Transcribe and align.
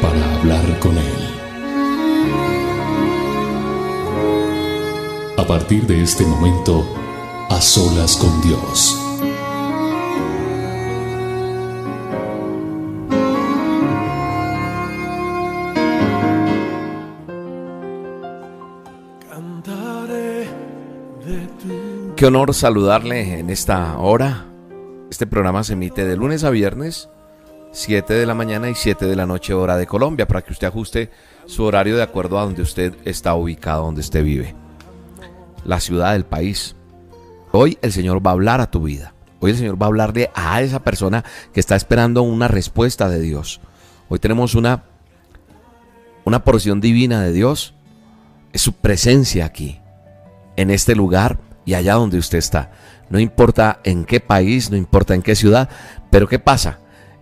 para 0.00 0.34
hablar 0.36 0.78
con 0.80 0.96
Él. 0.96 1.28
A 5.36 5.44
partir 5.46 5.86
de 5.86 6.02
este 6.02 6.24
momento, 6.24 6.84
a 7.48 7.60
solas 7.60 8.16
con 8.16 8.40
Dios. 8.42 9.04
Qué 22.16 22.26
honor 22.26 22.52
saludarle 22.52 23.38
en 23.38 23.48
esta 23.48 23.96
hora. 23.96 24.44
Este 25.08 25.26
programa 25.26 25.62
se 25.62 25.74
emite 25.74 26.04
de 26.04 26.16
lunes 26.16 26.42
a 26.42 26.50
viernes 26.50 27.08
7 27.70 28.14
de 28.14 28.26
la 28.26 28.34
mañana 28.34 28.70
y 28.70 28.74
7 28.74 29.06
de 29.06 29.16
la 29.16 29.26
noche 29.26 29.54
hora 29.54 29.76
de 29.76 29.86
Colombia, 29.86 30.26
para 30.26 30.42
que 30.42 30.52
usted 30.52 30.66
ajuste 30.66 31.10
su 31.46 31.64
horario 31.64 31.96
de 31.96 32.02
acuerdo 32.02 32.38
a 32.38 32.44
donde 32.44 32.62
usted 32.62 32.94
está 33.04 33.34
ubicado, 33.34 33.84
donde 33.84 34.00
usted 34.00 34.24
vive. 34.24 34.54
La 35.64 35.80
ciudad 35.80 36.12
del 36.12 36.24
país. 36.24 36.76
Hoy 37.52 37.78
el 37.82 37.92
Señor 37.92 38.24
va 38.26 38.30
a 38.30 38.34
hablar 38.34 38.60
a 38.60 38.70
tu 38.70 38.82
vida. 38.82 39.14
Hoy 39.40 39.52
el 39.52 39.56
Señor 39.56 39.80
va 39.80 39.86
a 39.86 39.88
hablarle 39.88 40.30
a 40.34 40.60
esa 40.62 40.82
persona 40.82 41.24
que 41.52 41.60
está 41.60 41.76
esperando 41.76 42.22
una 42.22 42.48
respuesta 42.48 43.08
de 43.08 43.20
Dios. 43.20 43.60
Hoy 44.08 44.18
tenemos 44.18 44.54
una, 44.54 44.84
una 46.24 46.44
porción 46.44 46.80
divina 46.80 47.22
de 47.22 47.32
Dios. 47.32 47.74
Es 48.52 48.62
su 48.62 48.72
presencia 48.72 49.44
aquí, 49.44 49.80
en 50.56 50.70
este 50.70 50.94
lugar 50.96 51.38
y 51.64 51.74
allá 51.74 51.94
donde 51.94 52.18
usted 52.18 52.38
está. 52.38 52.72
No 53.10 53.18
importa 53.18 53.80
en 53.84 54.04
qué 54.04 54.20
país, 54.20 54.70
no 54.70 54.76
importa 54.76 55.14
en 55.14 55.22
qué 55.22 55.34
ciudad, 55.34 55.68
pero 56.10 56.26
¿qué 56.28 56.38
pasa? 56.38 56.78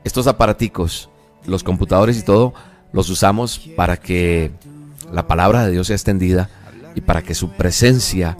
Estos 0.06 0.28
aparaticos, 0.28 1.10
los 1.46 1.64
computadores 1.64 2.16
y 2.16 2.22
todo, 2.22 2.54
los 2.92 3.10
usamos 3.10 3.58
para 3.74 3.96
que 3.96 4.52
la 5.12 5.26
palabra 5.26 5.66
de 5.66 5.72
Dios 5.72 5.88
sea 5.88 5.96
extendida 5.96 6.48
y 6.94 7.00
para 7.00 7.22
que 7.22 7.34
su 7.34 7.50
presencia, 7.50 8.38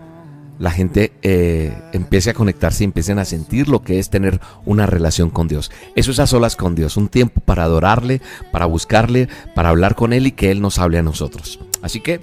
la 0.60 0.70
gente 0.70 1.12
eh, 1.22 1.76
empiece 1.92 2.30
a 2.30 2.34
conectarse 2.34 2.84
y 2.84 2.86
empiecen 2.86 3.18
a 3.18 3.24
sentir 3.24 3.68
lo 3.68 3.82
que 3.82 3.98
es 3.98 4.10
tener 4.10 4.40
una 4.64 4.86
relación 4.86 5.28
con 5.28 5.48
Dios. 5.48 5.72
Eso 5.96 6.12
es 6.12 6.20
a 6.20 6.28
solas 6.28 6.54
con 6.54 6.76
Dios, 6.76 6.96
un 6.96 7.08
tiempo 7.08 7.40
para 7.40 7.64
adorarle, 7.64 8.22
para 8.52 8.66
buscarle, 8.66 9.28
para 9.56 9.70
hablar 9.70 9.96
con 9.96 10.12
Él 10.12 10.28
y 10.28 10.32
que 10.32 10.52
Él 10.52 10.62
nos 10.62 10.78
hable 10.78 10.98
a 10.98 11.02
nosotros. 11.02 11.58
Así 11.82 12.00
que, 12.00 12.20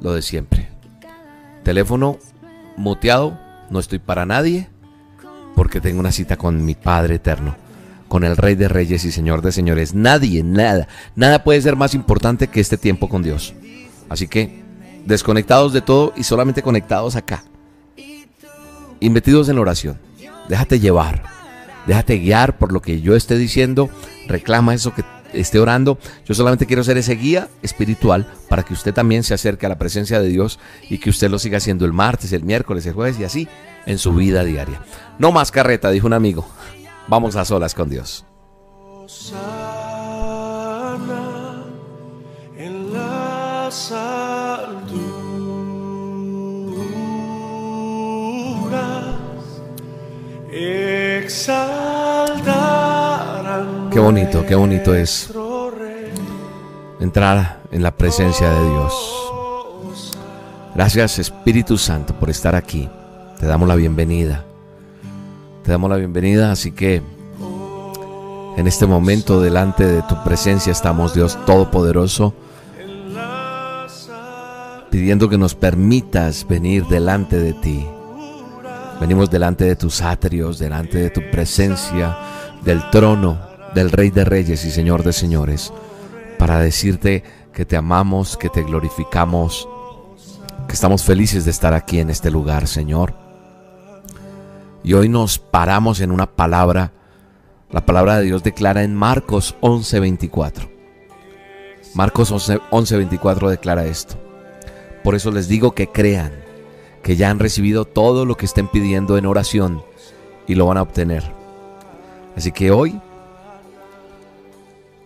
lo 0.00 0.12
de 0.12 0.22
siempre. 0.22 0.68
Teléfono 1.62 2.18
muteado, 2.76 3.38
no 3.70 3.78
estoy 3.78 4.00
para 4.00 4.26
nadie, 4.26 4.68
porque 5.54 5.80
tengo 5.80 6.00
una 6.00 6.10
cita 6.10 6.36
con 6.36 6.64
mi 6.64 6.74
Padre 6.74 7.14
Eterno 7.14 7.65
con 8.08 8.24
el 8.24 8.36
Rey 8.36 8.54
de 8.54 8.68
Reyes 8.68 9.04
y 9.04 9.12
Señor 9.12 9.42
de 9.42 9.52
Señores. 9.52 9.94
Nadie, 9.94 10.42
nada, 10.42 10.88
nada 11.14 11.44
puede 11.44 11.60
ser 11.60 11.76
más 11.76 11.94
importante 11.94 12.48
que 12.48 12.60
este 12.60 12.76
tiempo 12.76 13.08
con 13.08 13.22
Dios. 13.22 13.54
Así 14.08 14.28
que, 14.28 14.62
desconectados 15.04 15.72
de 15.72 15.80
todo 15.80 16.12
y 16.16 16.24
solamente 16.24 16.62
conectados 16.62 17.16
acá. 17.16 17.44
Y 19.00 19.06
en 19.06 19.58
oración. 19.58 19.98
Déjate 20.48 20.80
llevar. 20.80 21.22
Déjate 21.86 22.18
guiar 22.18 22.58
por 22.58 22.72
lo 22.72 22.80
que 22.80 23.00
yo 23.00 23.14
esté 23.14 23.36
diciendo. 23.36 23.88
Reclama 24.26 24.74
eso 24.74 24.94
que 24.94 25.04
esté 25.32 25.58
orando. 25.58 25.98
Yo 26.24 26.34
solamente 26.34 26.66
quiero 26.66 26.84
ser 26.84 26.96
ese 26.96 27.14
guía 27.14 27.48
espiritual 27.62 28.26
para 28.48 28.62
que 28.62 28.72
usted 28.72 28.94
también 28.94 29.22
se 29.22 29.34
acerque 29.34 29.66
a 29.66 29.68
la 29.68 29.78
presencia 29.78 30.20
de 30.20 30.28
Dios 30.28 30.58
y 30.88 30.98
que 30.98 31.10
usted 31.10 31.30
lo 31.30 31.38
siga 31.38 31.58
haciendo 31.58 31.84
el 31.84 31.92
martes, 31.92 32.32
el 32.32 32.44
miércoles, 32.44 32.86
el 32.86 32.94
jueves 32.94 33.18
y 33.20 33.24
así 33.24 33.48
en 33.86 33.98
su 33.98 34.12
vida 34.12 34.44
diaria. 34.44 34.80
No 35.18 35.32
más 35.32 35.50
carreta, 35.50 35.90
dijo 35.90 36.06
un 36.06 36.12
amigo. 36.12 36.46
Vamos 37.08 37.36
a 37.36 37.44
solas 37.44 37.74
con 37.74 37.88
Dios. 37.88 38.24
en 42.56 42.92
las 42.92 43.92
Qué 53.92 54.00
bonito, 54.00 54.44
qué 54.46 54.54
bonito 54.54 54.94
es 54.94 55.30
entrar 56.98 57.60
en 57.70 57.82
la 57.82 57.90
presencia 57.90 58.50
de 58.50 58.70
Dios. 58.70 59.32
Gracias 60.74 61.18
Espíritu 61.18 61.78
Santo 61.78 62.14
por 62.14 62.30
estar 62.30 62.54
aquí. 62.54 62.88
Te 63.38 63.46
damos 63.46 63.68
la 63.68 63.74
bienvenida. 63.74 64.45
Te 65.66 65.72
damos 65.72 65.90
la 65.90 65.96
bienvenida, 65.96 66.52
así 66.52 66.70
que 66.70 67.02
en 68.56 68.68
este 68.68 68.86
momento 68.86 69.40
delante 69.40 69.84
de 69.84 70.00
tu 70.02 70.14
presencia 70.22 70.70
estamos, 70.70 71.12
Dios 71.12 71.36
Todopoderoso, 71.44 72.34
pidiendo 74.92 75.28
que 75.28 75.36
nos 75.38 75.56
permitas 75.56 76.46
venir 76.46 76.86
delante 76.86 77.40
de 77.40 77.52
ti. 77.52 77.84
Venimos 79.00 79.28
delante 79.28 79.64
de 79.64 79.74
tus 79.74 80.02
atrios, 80.02 80.60
delante 80.60 80.98
de 80.98 81.10
tu 81.10 81.20
presencia, 81.32 82.16
del 82.64 82.88
trono 82.90 83.36
del 83.74 83.90
Rey 83.90 84.10
de 84.10 84.24
Reyes 84.24 84.64
y 84.64 84.70
Señor 84.70 85.02
de 85.02 85.12
Señores, 85.12 85.72
para 86.38 86.60
decirte 86.60 87.24
que 87.52 87.64
te 87.64 87.76
amamos, 87.76 88.36
que 88.36 88.50
te 88.50 88.62
glorificamos, 88.62 89.68
que 90.68 90.74
estamos 90.74 91.02
felices 91.02 91.44
de 91.44 91.50
estar 91.50 91.74
aquí 91.74 91.98
en 91.98 92.10
este 92.10 92.30
lugar, 92.30 92.68
Señor 92.68 93.25
y 94.86 94.94
hoy 94.94 95.08
nos 95.08 95.40
paramos 95.40 95.98
en 95.98 96.12
una 96.12 96.26
palabra. 96.36 96.92
La 97.72 97.84
palabra 97.84 98.18
de 98.18 98.26
Dios 98.26 98.44
declara 98.44 98.84
en 98.84 98.94
Marcos 98.94 99.56
11:24. 99.60 100.70
Marcos 101.92 102.30
11:24 102.30 103.50
declara 103.50 103.84
esto. 103.86 104.14
Por 105.02 105.16
eso 105.16 105.32
les 105.32 105.48
digo 105.48 105.72
que 105.72 105.88
crean, 105.88 106.30
que 107.02 107.16
ya 107.16 107.30
han 107.30 107.40
recibido 107.40 107.84
todo 107.84 108.24
lo 108.24 108.36
que 108.36 108.46
estén 108.46 108.68
pidiendo 108.68 109.18
en 109.18 109.26
oración 109.26 109.82
y 110.46 110.54
lo 110.54 110.66
van 110.66 110.78
a 110.78 110.82
obtener. 110.82 111.24
Así 112.36 112.52
que 112.52 112.70
hoy 112.70 113.00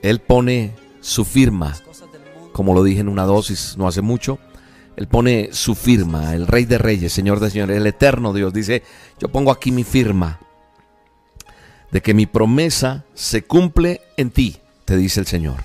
Él 0.03 0.21
pone 0.21 0.75
su 1.01 1.25
firma, 1.25 1.75
como 2.53 2.75
lo 2.75 2.83
dije 2.85 3.01
en 3.01 3.09
una 3.09 3.25
dosis 3.25 3.77
no 3.79 3.89
hace 3.89 4.03
mucho, 4.03 4.39
él 5.01 5.09
pone 5.09 5.49
su 5.53 5.75
firma, 5.75 6.35
el 6.35 6.47
Rey 6.47 6.67
de 6.67 6.77
Reyes, 6.77 7.11
Señor 7.11 7.41
de 7.41 7.49
Señores, 7.49 7.79
el 7.79 7.87
Eterno 7.87 8.35
Dios. 8.35 8.53
Dice, 8.53 8.83
yo 9.19 9.29
pongo 9.29 9.51
aquí 9.51 9.73
mi 9.73 9.83
firma 9.83 10.41
de 11.91 12.03
que 12.03 12.13
mi 12.13 12.27
promesa 12.27 13.07
se 13.15 13.45
cumple 13.45 14.03
en 14.19 14.31
ti, 14.31 14.59
te 14.85 14.99
dice 14.99 15.21
el 15.21 15.27
Señor. 15.27 15.65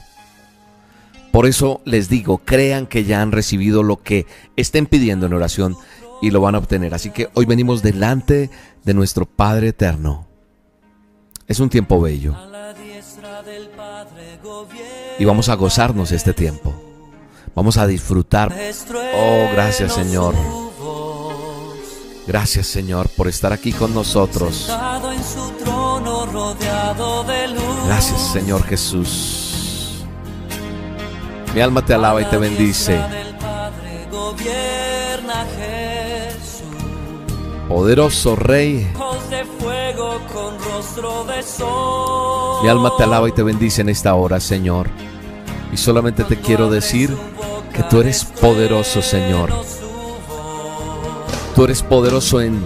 Por 1.34 1.47
eso 1.47 1.81
les 1.84 2.07
digo, 2.07 2.38
crean 2.38 2.88
que 2.88 3.03
ya 3.03 3.22
han 3.22 3.34
recibido 3.34 3.84
lo 3.84 4.01
que 4.01 4.25
estén 4.56 4.85
pidiendo 4.85 5.25
en 5.25 5.34
oración 5.34 5.75
y 6.22 6.31
lo 6.31 6.40
van 6.40 6.56
a 6.56 6.59
obtener. 6.59 6.94
Así 6.94 7.09
que 7.09 7.28
hoy 7.34 7.46
venimos 7.46 7.84
delante 7.84 8.50
de 8.85 8.94
nuestro 8.94 9.25
Padre 9.25 9.67
Eterno. 9.67 10.28
Es 11.46 11.59
un 11.59 11.69
tiempo 11.69 12.00
bello. 12.00 12.38
Y 15.19 15.25
vamos 15.25 15.50
a 15.50 15.56
gozarnos 15.56 16.14
este 16.14 16.31
tiempo. 16.31 16.84
Vamos 17.55 17.78
a 17.78 17.87
disfrutar. 17.87 18.53
Oh, 19.16 19.49
gracias 19.53 19.93
Señor. 19.93 20.35
Gracias 22.28 22.67
Señor 22.67 23.07
por 23.16 23.28
estar 23.28 23.53
aquí 23.53 23.72
con 23.72 23.93
nosotros. 23.93 24.69
Gracias 27.85 28.22
Señor 28.34 28.63
Jesús. 28.63 30.03
Mi 31.53 31.61
alma 31.61 31.85
te 31.85 31.93
alaba 31.93 32.22
y 32.22 32.25
te 32.25 32.37
bendice. 32.37 32.99
Poderoso 37.69 38.35
Rey. 38.35 38.91
Mi 42.61 42.69
alma 42.69 42.91
te 42.97 43.03
alaba 43.03 43.29
y 43.29 43.31
te 43.31 43.43
bendice 43.43 43.81
en 43.81 43.90
esta 43.90 44.13
hora, 44.16 44.41
Señor. 44.41 44.90
Y 45.76 45.78
solamente 45.78 46.24
te 46.24 46.40
quiero 46.40 46.70
decir 46.70 47.14
que 47.74 47.84
tú 47.84 48.00
eres 48.00 48.24
poderoso, 48.24 49.02
Señor. 49.02 49.52
Tú 51.54 51.66
eres 51.66 51.84
poderoso 51.84 52.40
en, 52.40 52.66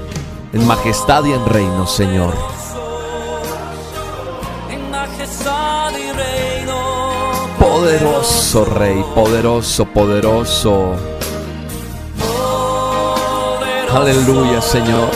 en 0.53 0.67
majestad 0.67 1.25
y 1.25 1.31
en 1.31 1.43
reino, 1.47 1.87
Señor. 1.87 2.35
Poderoso 7.57 8.65
Rey, 8.65 9.03
poderoso, 9.15 9.85
poderoso. 9.85 10.93
Aleluya, 13.91 14.61
Señor. 14.61 15.09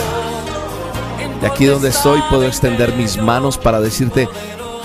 Y 1.40 1.46
aquí 1.46 1.66
donde 1.66 1.90
estoy 1.90 2.20
puedo 2.28 2.44
extender 2.44 2.92
mis 2.96 3.18
manos 3.18 3.56
para 3.56 3.80
decirte, 3.80 4.28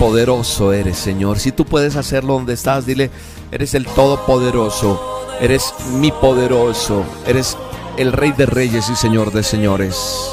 poderoso 0.00 0.72
eres, 0.72 0.96
Señor. 0.96 1.38
Si 1.38 1.52
tú 1.52 1.66
puedes 1.66 1.94
hacerlo 1.94 2.32
donde 2.32 2.54
estás, 2.54 2.86
dile, 2.86 3.10
eres 3.52 3.74
el 3.74 3.84
Todopoderoso, 3.84 4.98
eres 5.42 5.74
mi 5.92 6.10
poderoso, 6.10 7.04
eres 7.26 7.58
el 7.98 8.10
Rey 8.10 8.32
de 8.32 8.46
Reyes 8.46 8.88
y 8.88 8.96
Señor 8.96 9.30
de 9.30 9.42
Señores. 9.42 10.30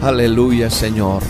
Aleluya, 0.00 0.70
Señor. 0.70 1.24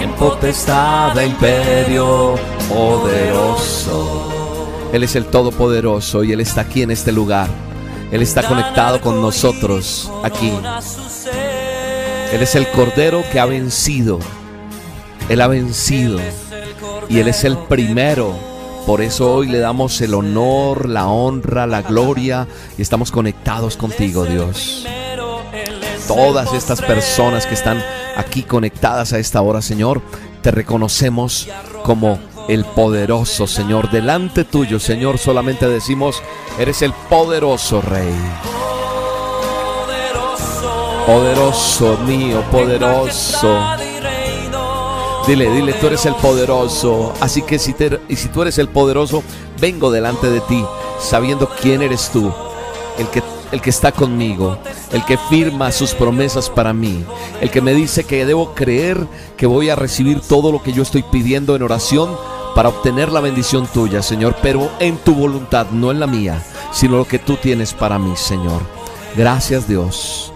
En 0.00 0.10
potestad 0.14 1.14
de 1.14 1.26
imperio 1.28 2.34
poderoso. 2.68 4.32
Él 4.92 5.04
es 5.04 5.14
el 5.14 5.26
Todopoderoso 5.26 6.24
y 6.24 6.32
Él 6.32 6.40
está 6.40 6.62
aquí 6.62 6.82
en 6.82 6.90
este 6.90 7.12
lugar. 7.12 7.48
Él 8.14 8.22
está 8.22 8.44
conectado 8.44 9.00
con 9.00 9.20
nosotros 9.20 10.08
aquí. 10.22 10.52
Él 12.32 12.40
es 12.40 12.54
el 12.54 12.70
Cordero 12.70 13.24
que 13.32 13.40
ha 13.40 13.44
vencido. 13.44 14.20
Él 15.28 15.40
ha 15.40 15.48
vencido. 15.48 16.20
Y 17.08 17.18
Él 17.18 17.26
es 17.26 17.42
el 17.42 17.58
primero. 17.58 18.32
Por 18.86 19.02
eso 19.02 19.34
hoy 19.34 19.48
le 19.48 19.58
damos 19.58 20.00
el 20.00 20.14
honor, 20.14 20.88
la 20.88 21.08
honra, 21.08 21.66
la 21.66 21.82
gloria 21.82 22.46
y 22.78 22.82
estamos 22.82 23.10
conectados 23.10 23.76
contigo, 23.76 24.24
Dios. 24.24 24.86
Todas 26.06 26.52
estas 26.52 26.82
personas 26.82 27.46
que 27.46 27.54
están 27.54 27.82
aquí 28.16 28.44
conectadas 28.44 29.12
a 29.12 29.18
esta 29.18 29.42
hora, 29.42 29.60
Señor, 29.60 30.00
te 30.40 30.52
reconocemos 30.52 31.48
como 31.82 32.20
el 32.48 32.64
poderoso 32.64 33.46
Señor. 33.46 33.90
Delante 33.90 34.44
tuyo, 34.44 34.78
Señor, 34.78 35.18
solamente 35.18 35.68
decimos, 35.68 36.22
eres 36.58 36.82
el 36.82 36.92
poderoso 36.92 37.80
Rey. 37.80 38.14
Poderoso 41.06 41.98
mío, 42.06 42.42
poderoso. 42.50 43.58
Dile, 45.26 45.50
dile, 45.50 45.72
tú 45.74 45.86
eres 45.86 46.04
el 46.06 46.14
poderoso. 46.14 47.12
Así 47.20 47.42
que 47.42 47.58
si, 47.58 47.72
te, 47.72 48.00
y 48.08 48.16
si 48.16 48.28
tú 48.28 48.42
eres 48.42 48.58
el 48.58 48.68
poderoso, 48.68 49.22
vengo 49.60 49.90
delante 49.90 50.30
de 50.30 50.40
ti, 50.42 50.64
sabiendo 50.98 51.48
quién 51.60 51.82
eres 51.82 52.10
tú, 52.10 52.32
el 52.98 53.08
que, 53.08 53.22
el 53.52 53.60
que 53.60 53.70
está 53.70 53.92
conmigo, 53.92 54.58
el 54.92 55.04
que 55.04 55.16
firma 55.16 55.72
sus 55.72 55.94
promesas 55.94 56.50
para 56.50 56.72
mí, 56.72 57.04
el 57.40 57.50
que 57.50 57.62
me 57.62 57.72
dice 57.72 58.04
que 58.04 58.26
debo 58.26 58.54
creer 58.54 59.06
que 59.36 59.46
voy 59.46 59.70
a 59.70 59.76
recibir 59.76 60.20
todo 60.20 60.52
lo 60.52 60.62
que 60.62 60.72
yo 60.72 60.82
estoy 60.82 61.02
pidiendo 61.02 61.56
en 61.56 61.62
oración 61.62 62.16
para 62.54 62.68
obtener 62.68 63.10
la 63.10 63.20
bendición 63.20 63.66
tuya, 63.66 64.02
Señor, 64.02 64.36
pero 64.40 64.70
en 64.78 64.96
tu 64.98 65.14
voluntad, 65.14 65.66
no 65.70 65.90
en 65.90 66.00
la 66.00 66.06
mía, 66.06 66.42
sino 66.72 66.96
lo 66.96 67.04
que 67.06 67.18
tú 67.18 67.36
tienes 67.36 67.74
para 67.74 67.98
mí, 67.98 68.14
Señor. 68.16 68.62
Gracias, 69.16 69.66
Dios. 69.66 70.32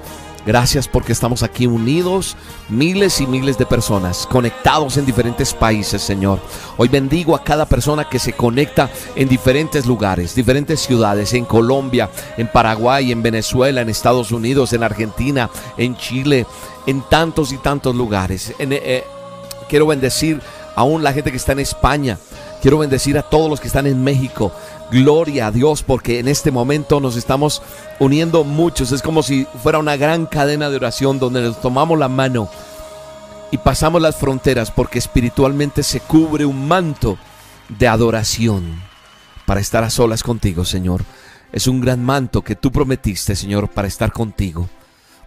Gracias 0.47 0.89
porque 0.89 1.13
estamos 1.13 1.43
aquí 1.43 1.67
unidos, 1.67 2.35
miles 2.71 3.21
y 3.21 3.27
miles 3.27 3.59
de 3.59 3.67
personas, 3.67 4.27
conectados 4.27 4.97
en 4.97 5.05
diferentes 5.05 5.53
países, 5.53 6.01
Señor. 6.01 6.41
Hoy 6.79 6.89
bendigo 6.89 7.37
a 7.37 7.45
cada 7.45 7.67
persona 7.67 8.09
que 8.09 8.19
se 8.19 8.33
conecta 8.33 8.89
en 9.15 9.29
diferentes 9.29 9.85
lugares, 9.85 10.35
diferentes 10.35 10.81
ciudades, 10.81 11.35
en 11.35 11.45
Colombia, 11.45 12.09
en 12.39 12.49
Paraguay, 12.49 13.13
en 13.13 13.23
Venezuela, 13.23 13.83
en 13.83 13.91
Estados 13.91 14.33
Unidos, 14.33 14.73
en 14.73 14.83
Argentina, 14.83 15.51
en 15.77 15.97
Chile, 15.99 16.47
en 16.87 17.03
tantos 17.03 17.53
y 17.53 17.59
tantos 17.59 17.95
lugares. 17.95 18.55
Eh, 18.59 19.05
quiero 19.69 19.87
bendecir 19.87 20.41
aún 20.79 21.03
la 21.03 21.13
gente 21.13 21.33
que 21.33 21.37
está 21.37 21.53
en 21.53 21.59
España. 21.59 22.19
Quiero 22.63 22.79
bendecir 22.79 23.19
a 23.19 23.23
todos 23.23 23.51
los 23.51 23.61
que 23.61 23.67
están 23.67 23.89
en 23.89 24.05
México. 24.05 24.53
Gloria 24.93 25.49
a 25.49 25.51
Dios 25.51 25.83
porque 25.83 26.21
en 26.21 26.29
este 26.29 26.53
momento 26.53 27.01
nos 27.01 27.17
estamos 27.17 27.63
uniendo 27.99 28.45
muchos. 28.45 28.93
Es 28.93 29.03
como 29.03 29.25
si 29.25 29.45
fuera 29.61 29.81
una 29.81 29.97
gran 29.97 30.27
cadena 30.27 30.71
de 30.71 30.77
oración 30.77 31.19
donde 31.19 31.43
nos 31.43 31.61
tomamos 31.61 31.99
la 31.99 32.09
mano 32.09 32.49
y 33.51 33.59
pasamos 33.59 34.01
las 34.01 34.15
fronteras 34.15 34.71
porque 34.71 35.01
espiritualmente 35.01 35.83
se 35.83 35.99
cubre 35.99 36.45
un 36.45 36.69
manto 36.69 37.19
de 37.69 37.89
adoración 37.89 38.81
para 39.47 39.61
estar 39.61 39.83
a 39.83 39.91
solas 39.91 40.23
contigo, 40.23 40.65
Señor. 40.65 41.03
Es 41.51 41.67
un 41.67 41.81
gran 41.81 42.05
manto 42.05 42.43
que 42.43 42.55
tú 42.55 42.71
prometiste, 42.71 43.35
Señor, 43.35 43.69
para 43.69 43.89
estar 43.89 44.13
contigo, 44.13 44.69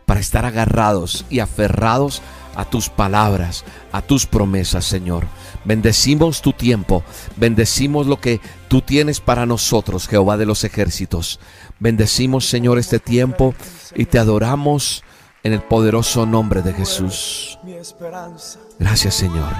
para 0.05 0.21
estar 0.21 0.45
agarrados 0.45 1.25
y 1.29 1.39
aferrados 1.39 2.21
a 2.55 2.65
tus 2.65 2.89
palabras, 2.89 3.63
a 3.91 4.01
tus 4.01 4.25
promesas, 4.25 4.85
Señor. 4.85 5.25
Bendecimos 5.63 6.41
tu 6.41 6.53
tiempo, 6.53 7.03
bendecimos 7.37 8.07
lo 8.07 8.19
que 8.19 8.39
tú 8.67 8.81
tienes 8.81 9.19
para 9.19 9.45
nosotros, 9.45 10.07
Jehová 10.07 10.37
de 10.37 10.45
los 10.45 10.63
ejércitos. 10.63 11.39
Bendecimos, 11.79 12.45
Señor, 12.45 12.79
este 12.79 12.99
tiempo 12.99 13.53
y 13.95 14.05
te 14.05 14.19
adoramos 14.19 15.03
en 15.43 15.53
el 15.53 15.61
poderoso 15.61 16.25
nombre 16.25 16.61
de 16.61 16.73
Jesús. 16.73 17.59
Gracias, 18.79 19.15
Señor. 19.15 19.53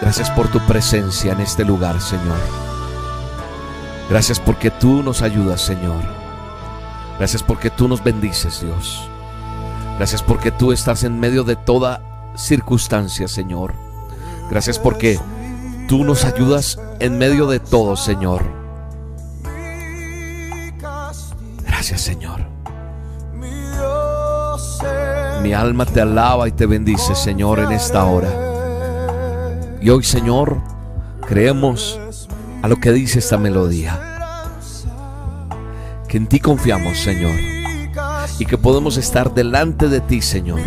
Gracias 0.00 0.30
por 0.30 0.48
tu 0.48 0.60
presencia 0.66 1.32
en 1.32 1.40
este 1.40 1.64
lugar, 1.64 2.00
Señor. 2.00 2.38
Gracias 4.10 4.38
porque 4.38 4.70
tú 4.70 5.02
nos 5.02 5.22
ayudas, 5.22 5.60
Señor. 5.60 6.02
Gracias 7.18 7.42
porque 7.42 7.70
tú 7.70 7.88
nos 7.88 8.04
bendices, 8.04 8.60
Dios. 8.60 9.08
Gracias 9.96 10.22
porque 10.22 10.50
tú 10.50 10.72
estás 10.72 11.04
en 11.04 11.18
medio 11.18 11.42
de 11.42 11.56
toda 11.56 12.32
circunstancia, 12.36 13.28
Señor. 13.28 13.72
Gracias 14.50 14.78
porque 14.78 15.18
tú 15.88 16.04
nos 16.04 16.26
ayudas 16.26 16.78
en 17.00 17.16
medio 17.16 17.46
de 17.46 17.60
todo, 17.60 17.96
Señor. 17.96 18.42
Gracias, 21.64 22.02
Señor. 22.02 22.44
Mi 25.42 25.54
alma 25.54 25.86
te 25.86 26.02
alaba 26.02 26.46
y 26.46 26.52
te 26.52 26.66
bendice, 26.66 27.14
Señor, 27.14 27.60
en 27.60 27.72
esta 27.72 28.04
hora. 28.04 28.28
Y 29.80 29.88
hoy, 29.88 30.02
Señor, 30.02 30.58
creemos 31.26 31.98
a 32.62 32.68
lo 32.68 32.76
que 32.76 32.92
dice 32.92 33.20
esta 33.20 33.38
melodía. 33.38 33.98
Que 36.06 36.18
en 36.18 36.26
ti 36.26 36.38
confiamos, 36.38 36.98
Señor 36.98 37.65
y 38.38 38.46
que 38.46 38.58
podemos 38.58 38.96
estar 38.96 39.34
delante 39.34 39.88
de 39.88 40.00
ti, 40.00 40.22
Señor. 40.22 40.60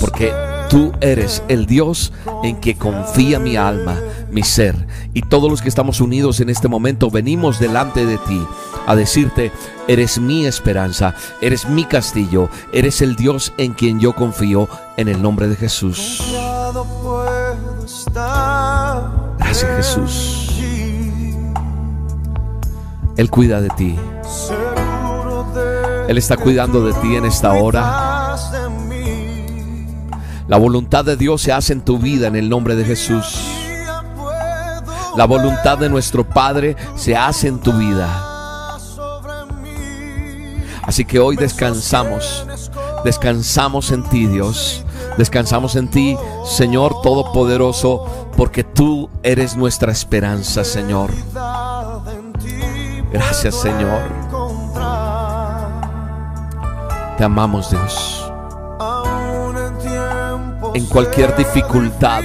Porque 0.00 0.32
tú 0.68 0.92
eres 1.00 1.42
el 1.48 1.66
Dios 1.66 2.12
en 2.42 2.56
que 2.56 2.76
confía 2.76 3.38
mi 3.38 3.56
alma, 3.56 3.96
mi 4.30 4.42
ser. 4.42 4.86
Y 5.14 5.22
todos 5.22 5.50
los 5.50 5.62
que 5.62 5.68
estamos 5.68 6.00
unidos 6.00 6.40
en 6.40 6.50
este 6.50 6.68
momento 6.68 7.10
venimos 7.10 7.58
delante 7.58 8.04
de 8.04 8.18
ti 8.18 8.40
a 8.86 8.94
decirte, 8.94 9.52
eres 9.88 10.18
mi 10.18 10.46
esperanza, 10.46 11.14
eres 11.40 11.68
mi 11.68 11.84
castillo, 11.84 12.48
eres 12.72 13.02
el 13.02 13.16
Dios 13.16 13.52
en 13.58 13.72
quien 13.74 14.00
yo 14.00 14.14
confío 14.14 14.68
en 14.96 15.08
el 15.08 15.20
nombre 15.22 15.48
de 15.48 15.56
Jesús. 15.56 16.22
Gracias 19.38 19.76
Jesús. 19.76 20.42
Él 23.16 23.30
cuida 23.30 23.60
de 23.60 23.70
ti. 23.70 23.96
Él 26.08 26.18
está 26.18 26.36
cuidando 26.36 26.84
de 26.84 26.92
ti 26.94 27.16
en 27.16 27.24
esta 27.24 27.52
hora. 27.52 28.36
La 30.48 30.56
voluntad 30.58 31.04
de 31.04 31.16
Dios 31.16 31.42
se 31.42 31.52
hace 31.52 31.72
en 31.72 31.80
tu 31.80 31.98
vida 31.98 32.28
en 32.28 32.36
el 32.36 32.48
nombre 32.48 32.76
de 32.76 32.84
Jesús. 32.84 33.40
La 35.16 35.24
voluntad 35.24 35.78
de 35.78 35.88
nuestro 35.88 36.24
Padre 36.24 36.76
se 36.94 37.16
hace 37.16 37.48
en 37.48 37.58
tu 37.58 37.72
vida. 37.72 38.76
Así 40.82 41.04
que 41.04 41.18
hoy 41.18 41.36
descansamos. 41.36 42.46
Descansamos 43.04 43.90
en 43.90 44.04
ti, 44.04 44.26
Dios. 44.26 44.84
Descansamos 45.18 45.74
en 45.74 45.88
ti, 45.88 46.16
Señor 46.44 47.00
Todopoderoso, 47.02 48.28
porque 48.36 48.62
tú 48.62 49.08
eres 49.22 49.56
nuestra 49.56 49.90
esperanza, 49.90 50.62
Señor. 50.62 51.10
Gracias, 53.10 53.54
Señor. 53.54 54.25
Te 57.16 57.24
amamos 57.24 57.70
Dios. 57.70 58.30
En 60.74 60.84
cualquier 60.84 61.34
dificultad, 61.34 62.22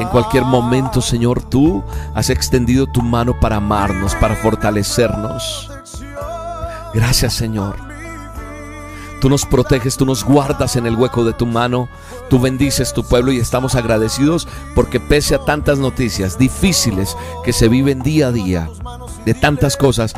en 0.00 0.08
cualquier 0.08 0.44
momento, 0.44 1.00
Señor, 1.00 1.40
tú 1.42 1.84
has 2.14 2.28
extendido 2.30 2.88
tu 2.88 3.02
mano 3.02 3.38
para 3.38 3.56
amarnos, 3.56 4.16
para 4.16 4.34
fortalecernos. 4.34 5.70
Gracias, 6.92 7.34
Señor. 7.34 7.76
Tú 9.20 9.30
nos 9.30 9.46
proteges, 9.46 9.96
tú 9.96 10.04
nos 10.04 10.24
guardas 10.24 10.74
en 10.74 10.84
el 10.84 10.96
hueco 10.96 11.24
de 11.24 11.32
tu 11.32 11.46
mano, 11.46 11.88
tú 12.28 12.40
bendices 12.40 12.92
tu 12.92 13.04
pueblo 13.04 13.30
y 13.30 13.38
estamos 13.38 13.76
agradecidos 13.76 14.48
porque 14.74 14.98
pese 14.98 15.36
a 15.36 15.44
tantas 15.44 15.78
noticias 15.78 16.36
difíciles 16.36 17.16
que 17.44 17.52
se 17.52 17.68
viven 17.68 18.02
día 18.02 18.26
a 18.26 18.32
día, 18.32 18.68
de 19.24 19.34
tantas 19.34 19.76
cosas, 19.76 20.14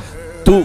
tú 0.47 0.65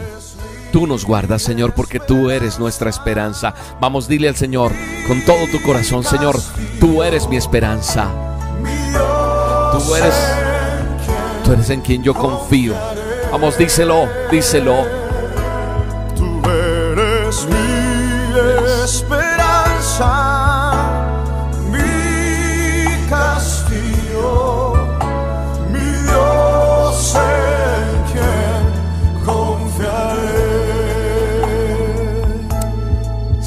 Tú 0.71 0.85
nos 0.85 1.05
guardas, 1.05 1.41
Señor, 1.41 1.73
porque 1.73 1.99
tú 1.99 2.29
eres 2.29 2.59
nuestra 2.59 2.89
esperanza. 2.89 3.53
Vamos, 3.79 4.07
dile 4.07 4.29
al 4.29 4.35
Señor 4.35 4.71
con 5.07 5.25
todo 5.25 5.47
tu 5.51 5.61
corazón, 5.63 6.03
Señor, 6.03 6.39
tú 6.79 7.01
eres 7.01 7.27
mi 7.27 7.37
esperanza. 7.37 8.07
Tú 9.71 9.95
eres, 9.95 10.13
tú 11.43 11.53
eres 11.53 11.69
en 11.71 11.81
quien 11.81 12.03
yo 12.03 12.13
confío. 12.13 12.75
Vamos, 13.31 13.57
díselo, 13.57 14.07
díselo. 14.29 15.08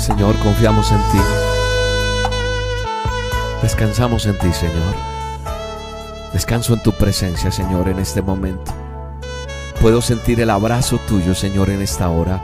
Señor, 0.02 0.36
confiamos 0.38 0.90
en 0.90 0.98
ti. 1.12 1.18
Descansamos 3.62 4.26
en 4.26 4.36
ti, 4.36 4.52
Señor. 4.52 4.96
Descanso 6.32 6.74
en 6.74 6.82
tu 6.82 6.90
presencia, 6.90 7.52
Señor, 7.52 7.88
en 7.88 8.00
este 8.00 8.20
momento. 8.20 8.74
Puedo 9.80 10.02
sentir 10.02 10.40
el 10.40 10.50
abrazo 10.50 10.98
tuyo, 11.06 11.36
Señor, 11.36 11.70
en 11.70 11.82
esta 11.82 12.10
hora. 12.10 12.42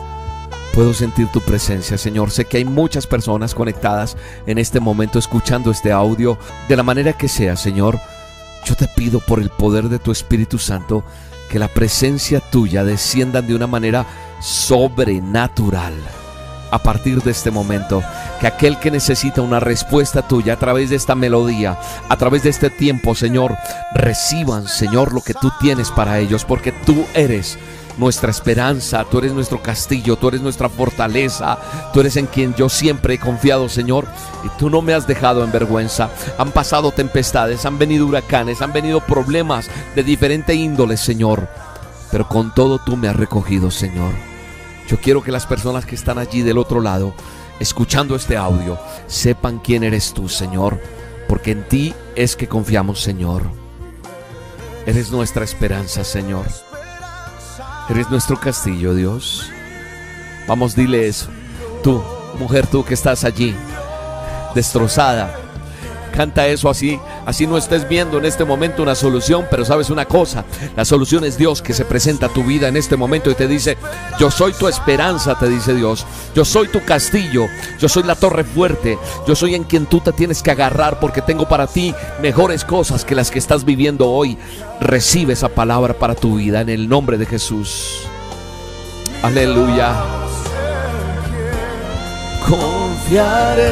Puedo 0.73 0.95
sentir 0.95 1.27
tu 1.33 1.41
presencia, 1.41 1.99
Señor. 1.99 2.31
Sé 2.31 2.45
que 2.45 2.59
hay 2.59 2.65
muchas 2.65 3.09
personas 3.09 3.57
conectadas 3.57 4.17
en 4.47 4.59
este 4.59 4.79
momento 4.79 5.19
escuchando 5.19 5.73
este 5.73 5.91
audio. 5.91 6.39
De 6.69 6.77
la 6.77 6.85
manera 6.85 7.15
que 7.15 7.27
sea, 7.27 7.57
Señor, 7.57 7.99
yo 8.67 8.77
te 8.77 8.87
pido 8.87 9.19
por 9.19 9.41
el 9.41 9.51
poder 9.51 9.89
de 9.89 9.99
tu 9.99 10.13
Espíritu 10.13 10.59
Santo 10.59 11.03
que 11.51 11.59
la 11.59 11.67
presencia 11.67 12.39
tuya 12.39 12.85
descienda 12.85 13.43
de 13.43 13.57
una 13.57 13.67
manera 13.67 14.07
sobrenatural 14.41 15.95
a 16.71 16.79
partir 16.79 17.23
de 17.23 17.31
este 17.31 17.51
momento. 17.51 18.03
Que 18.41 18.47
aquel 18.47 18.79
que 18.79 18.91
necesita 18.91 19.43
una 19.43 19.61
respuesta 19.61 20.27
tuya 20.27 20.55
a 20.55 20.59
través 20.59 20.91
de 20.91 20.97
esta 20.97 21.15
melodía, 21.15 21.79
a 22.09 22.17
través 22.17 22.43
de 22.43 22.51
este 22.51 22.71
tiempo, 22.71 23.15
Señor, 23.15 23.57
reciban, 23.95 24.69
Señor, 24.69 25.13
lo 25.13 25.21
que 25.21 25.35
tú 25.35 25.51
tienes 25.61 25.91
para 25.91 26.19
ellos, 26.19 26.45
porque 26.45 26.73
tú 26.73 27.05
eres 27.15 27.59
nuestra 27.99 28.31
esperanza, 28.31 29.05
tú 29.05 29.19
eres 29.19 29.33
nuestro 29.33 29.61
castillo, 29.61 30.17
tú 30.17 30.29
eres 30.29 30.41
nuestra 30.41 30.69
fortaleza, 30.69 31.59
tú 31.93 32.01
eres 32.01 32.17
en 32.17 32.27
quien 32.27 32.55
yo 32.55 32.69
siempre 32.69 33.15
he 33.15 33.19
confiado, 33.19 33.69
Señor, 33.69 34.07
y 34.45 34.49
tú 34.59 34.71
no 34.71 34.81
me 34.83 34.95
has 34.95 35.07
dejado 35.07 35.45
en 35.45 35.53
vergüenza. 35.53 36.09
Han 36.39 36.53
pasado 36.53 36.93
tempestades, 36.93 37.67
han 37.67 37.79
venido 37.79 38.07
huracanes, 38.07 38.63
han 38.63 38.73
venido 38.73 39.01
problemas 39.01 39.69
de 39.95 40.03
diferente 40.05 40.55
índole, 40.55 40.97
Señor, 40.97 41.49
pero 42.11 42.29
con 42.29 42.55
todo 42.55 42.79
tú 42.79 42.97
me 42.97 43.09
has 43.09 43.17
recogido, 43.17 43.71
Señor. 43.71 44.28
Yo 44.89 44.99
quiero 44.99 45.23
que 45.23 45.31
las 45.31 45.47
personas 45.47 45.85
que 45.85 45.95
están 45.95 46.19
allí 46.19 46.41
del 46.41 46.57
otro 46.57 46.81
lado, 46.81 47.15
escuchando 47.61 48.17
este 48.17 48.39
audio, 48.39 48.79
sepan 49.07 49.59
quién 49.59 49.85
eres 49.85 50.15
tú, 50.15 50.31
Señor, 50.31 50.81
porque 51.29 51.51
en 51.51 51.69
ti 51.69 51.95
es 52.17 52.37
que 52.37 52.49
confiamos, 52.49 53.03
Señor. 53.03 53.43
Eres 54.87 55.11
nuestra 55.11 55.45
esperanza, 55.45 56.05
Señor. 56.05 56.47
Eres 57.91 58.09
nuestro 58.09 58.41
castillo, 58.41 58.95
Dios. 58.95 59.51
Vamos, 60.47 60.75
dile 60.75 61.07
eso. 61.07 61.29
Tú, 61.83 62.03
mujer, 62.39 62.67
tú 62.67 62.83
que 62.83 62.95
estás 62.95 63.25
allí, 63.25 63.55
destrozada. 64.55 65.37
Canta 66.17 66.47
eso 66.47 66.71
así, 66.71 66.99
así 67.29 67.47
no 67.47 67.59
estés 67.59 67.87
viendo 67.87 68.17
en 68.17 68.25
este 68.25 68.47
momento 68.47 68.83
una 68.83 68.95
solución, 68.95 69.47
pero 69.51 69.63
sabes 69.63 69.91
una 69.91 70.07
cosa, 70.07 70.47
la 70.75 70.87
solución 70.87 71.25
es 71.25 71.37
Dios 71.37 71.61
que 71.61 71.75
se 71.75 71.85
presenta 71.85 72.25
a 72.27 72.29
tu 72.31 72.43
vida 72.43 72.69
en 72.69 72.77
este 72.79 72.97
momento 72.97 73.31
y 73.31 73.35
te 73.35 73.47
dice, 73.47 73.77
yo 74.19 74.31
soy 74.31 74.55
tu 74.55 74.67
esperanza, 74.67 75.39
te 75.39 75.47
dice 75.47 75.75
Dios, 75.75 76.07
yo 76.35 76.47
soy 76.47 76.69
tu 76.69 76.83
castillo, 76.87 77.45
yo 77.79 77.87
soy 77.87 78.05
la 78.05 78.15
torre 78.15 78.45
fuerte, 78.45 78.99
yo 79.27 79.37
soy 79.37 79.55
en 79.55 79.65
quien 79.65 79.85
tú 79.85 80.01
te 80.01 80.13
tienes 80.13 80.43
que 80.43 80.53
agarrar 80.53 81.01
porque 81.01 81.21
tengo 81.21 81.47
para 81.47 81.67
ti 81.67 81.95
mejores 82.23 82.65
cosas 82.65 83.05
que 83.05 83.15
las 83.15 83.31
que 83.31 83.39
estás 83.39 83.67
viviendo 83.67 84.09
hoy. 84.09 84.39
Recibe 84.81 85.35
esa 85.35 85.51
palabra 85.51 85.93
para 85.93 86.15
tu 86.15 86.37
vida 86.37 86.63
en 86.63 86.71
el 86.71 86.89
nombre 86.89 87.19
de 87.19 87.27
Jesús. 87.27 88.05
Aleluya. 89.23 89.93
Confiaré. 92.49 93.69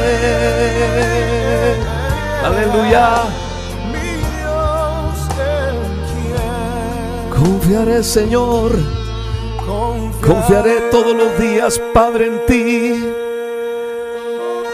Aleluya. 2.45 3.46
Confiaré, 7.37 8.03
Señor. 8.03 8.73
Confiaré 10.25 10.81
todos 10.91 11.17
los 11.17 11.39
días, 11.39 11.81
Padre, 11.93 12.27
en 12.27 12.47
ti. 12.47 13.05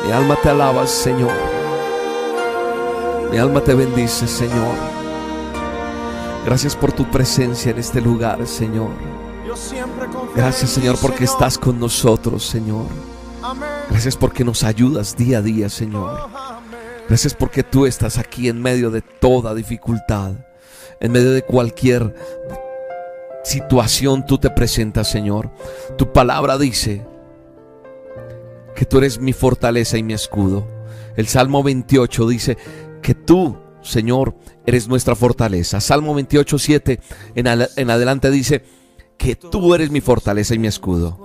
Mi 0.04 0.12
alma 0.12 0.37
te 0.42 0.49
alaba, 0.49 0.87
Señor. 0.87 1.33
Mi 3.31 3.38
alma 3.38 3.62
te 3.62 3.75
bendice, 3.75 4.26
Señor. 4.26 4.75
Gracias 6.45 6.75
por 6.75 6.92
tu 6.92 7.11
presencia 7.11 7.71
en 7.71 7.78
este 7.78 8.00
lugar, 8.00 8.47
Señor. 8.47 8.90
Gracias, 10.35 10.71
Señor, 10.71 10.97
porque 11.00 11.25
estás 11.25 11.59
con 11.59 11.78
nosotros, 11.78 12.45
Señor. 12.45 12.87
Gracias 13.90 14.16
porque 14.16 14.45
nos 14.45 14.64
ayudas 14.64 15.16
día 15.16 15.38
a 15.38 15.42
día, 15.42 15.69
Señor. 15.69 16.28
Gracias 17.09 17.35
porque 17.35 17.62
tú 17.62 17.87
estás 17.87 18.19
aquí 18.19 18.49
en 18.49 18.61
medio 18.61 18.90
de 18.90 19.02
toda 19.02 19.54
dificultad, 19.54 20.33
en 21.02 21.11
medio 21.11 21.32
de 21.32 21.42
cualquier 21.42 22.14
situación 23.42 24.25
tú 24.25 24.38
te 24.38 24.50
presentas, 24.50 25.11
Señor. 25.11 25.50
Tu 25.99 26.12
palabra 26.12 26.56
dice 26.59 27.04
que 28.76 28.87
tú 28.87 28.99
eres 28.99 29.18
mi 29.18 29.32
fortaleza 29.32 29.99
y 29.99 30.04
mi 30.04 30.14
escudo. 30.14 30.66
El 31.16 31.26
Salmo 31.26 31.62
28 31.64 32.28
dice 32.28 32.56
que 33.02 33.14
tú, 33.14 33.59
Señor, 33.82 34.37
eres 34.64 34.87
nuestra 34.87 35.16
fortaleza. 35.16 35.80
Salmo 35.80 36.14
28, 36.14 36.59
7 36.59 37.00
en, 37.35 37.47
en 37.76 37.90
adelante 37.90 38.30
dice 38.30 38.62
que 39.18 39.35
tú 39.35 39.75
eres 39.75 39.90
mi 39.90 40.00
fortaleza 40.00 40.54
y 40.54 40.61
mi 40.61 40.68
escudo. 40.68 41.18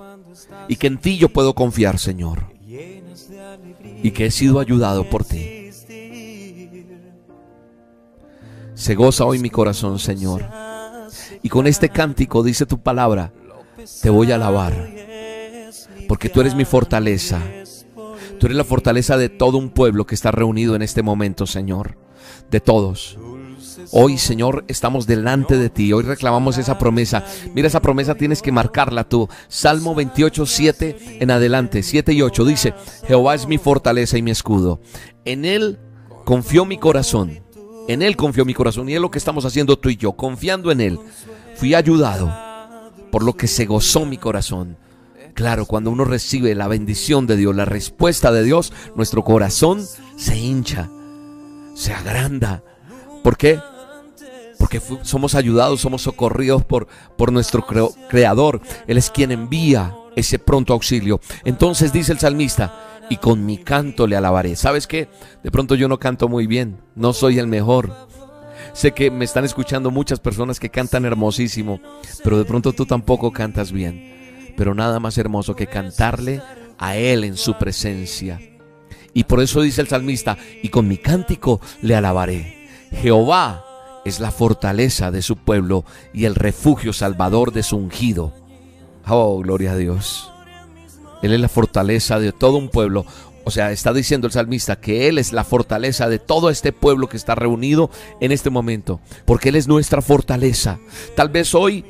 Y 0.66 0.74
que 0.74 0.88
en 0.88 0.98
ti 0.98 1.18
yo 1.18 1.28
puedo 1.28 1.54
confiar, 1.54 2.00
Señor. 2.00 2.46
Y 4.02 4.10
que 4.10 4.26
he 4.26 4.30
sido 4.32 4.58
ayudado 4.58 5.08
por 5.08 5.24
ti. 5.24 5.57
Se 8.78 8.94
goza 8.94 9.24
hoy 9.24 9.40
mi 9.40 9.50
corazón, 9.50 9.98
Señor. 9.98 10.46
Y 11.42 11.48
con 11.48 11.66
este 11.66 11.88
cántico 11.88 12.44
dice 12.44 12.64
tu 12.64 12.80
palabra, 12.80 13.32
te 14.00 14.08
voy 14.08 14.30
a 14.30 14.36
alabar. 14.36 14.72
Porque 16.06 16.28
tú 16.28 16.40
eres 16.40 16.54
mi 16.54 16.64
fortaleza. 16.64 17.42
Tú 18.38 18.46
eres 18.46 18.56
la 18.56 18.62
fortaleza 18.62 19.16
de 19.16 19.30
todo 19.30 19.58
un 19.58 19.70
pueblo 19.70 20.06
que 20.06 20.14
está 20.14 20.30
reunido 20.30 20.76
en 20.76 20.82
este 20.82 21.02
momento, 21.02 21.44
Señor. 21.44 21.98
De 22.52 22.60
todos. 22.60 23.18
Hoy, 23.90 24.16
Señor, 24.16 24.64
estamos 24.68 25.08
delante 25.08 25.58
de 25.58 25.70
ti. 25.70 25.92
Hoy 25.92 26.04
reclamamos 26.04 26.56
esa 26.56 26.78
promesa. 26.78 27.24
Mira, 27.54 27.66
esa 27.66 27.82
promesa 27.82 28.14
tienes 28.14 28.42
que 28.42 28.52
marcarla 28.52 29.08
tú. 29.08 29.28
Salmo 29.48 29.96
28, 29.96 30.46
7 30.46 31.18
en 31.20 31.30
adelante. 31.32 31.82
7 31.82 32.12
y 32.12 32.22
8 32.22 32.44
dice, 32.44 32.74
Jehová 33.08 33.34
es 33.34 33.48
mi 33.48 33.58
fortaleza 33.58 34.16
y 34.18 34.22
mi 34.22 34.30
escudo. 34.30 34.80
En 35.24 35.44
Él 35.44 35.80
confió 36.24 36.64
mi 36.64 36.78
corazón. 36.78 37.47
En 37.88 38.02
Él 38.02 38.16
confió 38.16 38.44
mi 38.44 38.54
corazón. 38.54 38.88
Y 38.88 38.94
es 38.94 39.00
lo 39.00 39.10
que 39.10 39.18
estamos 39.18 39.44
haciendo 39.44 39.78
tú 39.78 39.88
y 39.88 39.96
yo. 39.96 40.12
Confiando 40.12 40.70
en 40.70 40.80
Él. 40.80 41.00
Fui 41.56 41.74
ayudado. 41.74 42.32
Por 43.10 43.24
lo 43.24 43.32
que 43.36 43.48
se 43.48 43.66
gozó 43.66 44.06
mi 44.06 44.18
corazón. 44.18 44.76
Claro, 45.34 45.66
cuando 45.66 45.90
uno 45.90 46.04
recibe 46.04 46.54
la 46.54 46.68
bendición 46.68 47.26
de 47.26 47.36
Dios, 47.36 47.54
la 47.54 47.64
respuesta 47.64 48.32
de 48.32 48.42
Dios, 48.42 48.72
nuestro 48.96 49.22
corazón 49.22 49.86
se 50.16 50.36
hincha, 50.36 50.90
se 51.74 51.92
agranda. 51.92 52.64
¿Por 53.22 53.36
qué? 53.36 53.60
Porque 54.58 54.82
somos 55.02 55.36
ayudados, 55.36 55.80
somos 55.80 56.02
socorridos 56.02 56.64
por, 56.64 56.88
por 57.16 57.30
nuestro 57.30 57.64
Creador. 58.08 58.60
Él 58.88 58.98
es 58.98 59.10
quien 59.10 59.30
envía 59.30 59.94
ese 60.16 60.40
pronto 60.40 60.72
auxilio. 60.72 61.20
Entonces 61.44 61.92
dice 61.92 62.10
el 62.10 62.18
salmista, 62.18 62.97
y 63.10 63.16
con 63.16 63.44
mi 63.46 63.58
canto 63.58 64.06
le 64.06 64.16
alabaré. 64.16 64.56
¿Sabes 64.56 64.86
qué? 64.86 65.08
De 65.42 65.50
pronto 65.50 65.74
yo 65.74 65.88
no 65.88 65.98
canto 65.98 66.28
muy 66.28 66.46
bien, 66.46 66.80
no 66.94 67.12
soy 67.12 67.38
el 67.38 67.46
mejor. 67.46 67.92
Sé 68.72 68.92
que 68.92 69.10
me 69.10 69.24
están 69.24 69.44
escuchando 69.44 69.90
muchas 69.90 70.20
personas 70.20 70.60
que 70.60 70.70
cantan 70.70 71.04
hermosísimo, 71.04 71.80
pero 72.22 72.38
de 72.38 72.44
pronto 72.44 72.72
tú 72.72 72.86
tampoco 72.86 73.32
cantas 73.32 73.72
bien. 73.72 74.52
Pero 74.56 74.74
nada 74.74 75.00
más 75.00 75.18
hermoso 75.18 75.54
que 75.56 75.66
cantarle 75.66 76.42
a 76.78 76.96
Él 76.96 77.24
en 77.24 77.36
su 77.36 77.56
presencia. 77.58 78.40
Y 79.14 79.24
por 79.24 79.40
eso 79.40 79.62
dice 79.62 79.80
el 79.80 79.88
salmista, 79.88 80.36
y 80.62 80.68
con 80.68 80.86
mi 80.86 80.98
cántico 80.98 81.60
le 81.82 81.94
alabaré. 81.94 82.68
Jehová 82.90 83.64
es 84.04 84.20
la 84.20 84.30
fortaleza 84.30 85.10
de 85.10 85.22
su 85.22 85.36
pueblo 85.36 85.84
y 86.12 86.24
el 86.24 86.34
refugio 86.34 86.92
salvador 86.92 87.52
de 87.52 87.62
su 87.62 87.76
ungido. 87.76 88.32
Oh, 89.06 89.38
gloria 89.40 89.72
a 89.72 89.76
Dios. 89.76 90.30
Él 91.22 91.32
es 91.32 91.40
la 91.40 91.48
fortaleza 91.48 92.18
de 92.18 92.32
todo 92.32 92.56
un 92.56 92.68
pueblo. 92.68 93.04
O 93.44 93.50
sea, 93.50 93.72
está 93.72 93.92
diciendo 93.92 94.26
el 94.26 94.32
salmista 94.32 94.80
que 94.80 95.08
Él 95.08 95.18
es 95.18 95.32
la 95.32 95.44
fortaleza 95.44 96.08
de 96.08 96.18
todo 96.18 96.50
este 96.50 96.72
pueblo 96.72 97.08
que 97.08 97.16
está 97.16 97.34
reunido 97.34 97.90
en 98.20 98.32
este 98.32 98.50
momento. 98.50 99.00
Porque 99.24 99.48
Él 99.48 99.56
es 99.56 99.68
nuestra 99.68 100.02
fortaleza. 100.02 100.78
Tal 101.16 101.28
vez 101.30 101.54
hoy 101.54 101.84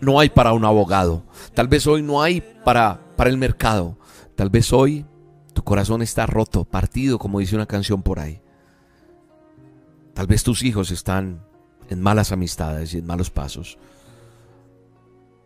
no 0.00 0.18
hay 0.20 0.30
para 0.30 0.52
un 0.52 0.64
abogado. 0.64 1.22
Tal 1.54 1.68
vez 1.68 1.86
hoy 1.86 2.02
no 2.02 2.22
hay 2.22 2.42
para, 2.64 3.00
para 3.16 3.30
el 3.30 3.38
mercado. 3.38 3.96
Tal 4.34 4.50
vez 4.50 4.72
hoy 4.72 5.06
tu 5.52 5.62
corazón 5.62 6.02
está 6.02 6.26
roto, 6.26 6.64
partido, 6.64 7.18
como 7.18 7.38
dice 7.38 7.54
una 7.54 7.66
canción 7.66 8.02
por 8.02 8.18
ahí. 8.18 8.40
Tal 10.12 10.26
vez 10.26 10.42
tus 10.42 10.62
hijos 10.62 10.90
están 10.90 11.44
en 11.88 12.00
malas 12.00 12.32
amistades 12.32 12.94
y 12.94 12.98
en 12.98 13.06
malos 13.06 13.30
pasos. 13.30 13.78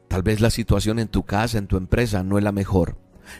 Tal 0.09 0.23
vez 0.23 0.41
la 0.41 0.51
situación 0.51 0.99
en 0.99 1.09
tu 1.09 1.23
casa, 1.23 1.59
en 1.59 1.67
tu 1.67 1.77
empresa, 1.77 2.23
no 2.23 2.39
es 2.39 2.45
la 2.45 2.53
mejor. 2.53 2.97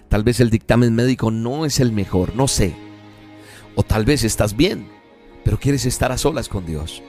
Tal 0.09 0.23
vez 0.23 0.41
el 0.41 0.51
dictamen 0.51 0.95
médico 0.95 1.31
no 1.31 1.65
es 1.65 1.81
el 1.81 1.93
mejor, 1.93 2.37
no 2.37 2.47
sé. 2.47 2.77
O 3.75 3.83
tal 3.83 4.05
vez 4.05 4.23
estás 4.23 4.57
bien, 4.57 4.87
pero 5.45 5.59
quieres 5.59 5.87
estar 5.87 6.13
a 6.13 6.19
solas 6.19 6.49
con 6.49 6.67
Dios. 6.67 7.03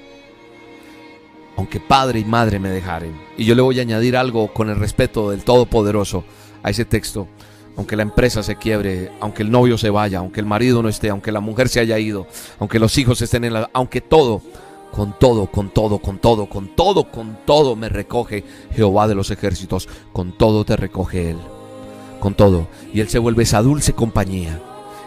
Aunque 1.57 1.81
padre 1.81 2.19
y 2.19 2.25
madre 2.25 2.57
me 2.57 2.69
dejaren. 2.69 3.19
Y 3.37 3.43
yo 3.43 3.53
le 3.53 3.61
voy 3.61 3.79
a 3.79 3.81
añadir 3.81 4.15
algo 4.15 4.53
con 4.53 4.69
el 4.69 4.77
respeto 4.77 5.29
del 5.29 5.43
Todopoderoso 5.43 6.23
a 6.63 6.69
ese 6.69 6.85
texto. 6.85 7.27
Aunque 7.75 7.97
la 7.97 8.03
empresa 8.03 8.43
se 8.43 8.55
quiebre, 8.55 9.11
aunque 9.19 9.43
el 9.43 9.51
novio 9.51 9.77
se 9.77 9.89
vaya, 9.89 10.19
aunque 10.19 10.39
el 10.39 10.45
marido 10.45 10.81
no 10.81 10.89
esté, 10.89 11.09
aunque 11.09 11.33
la 11.33 11.41
mujer 11.41 11.67
se 11.67 11.81
haya 11.81 11.99
ido, 11.99 12.27
aunque 12.59 12.79
los 12.79 12.97
hijos 12.97 13.21
estén 13.21 13.43
en 13.43 13.53
la... 13.53 13.69
Aunque 13.73 13.99
todo, 13.99 14.41
con 14.91 15.17
todo, 15.17 15.47
con 15.47 15.69
todo, 15.69 15.99
con 15.99 16.19
todo, 16.19 16.47
con 16.47 16.75
todo, 16.75 17.11
con 17.11 17.39
todo 17.45 17.75
me 17.75 17.89
recoge 17.89 18.43
Jehová 18.71 19.07
de 19.07 19.15
los 19.15 19.31
ejércitos. 19.31 19.87
Con 20.11 20.37
todo 20.37 20.65
te 20.65 20.75
recoge 20.75 21.31
Él. 21.31 21.37
Con 22.19 22.33
todo. 22.33 22.67
Y 22.93 22.99
Él 22.99 23.09
se 23.09 23.19
vuelve 23.19 23.43
esa 23.43 23.61
dulce 23.61 23.93
compañía. 23.93 24.61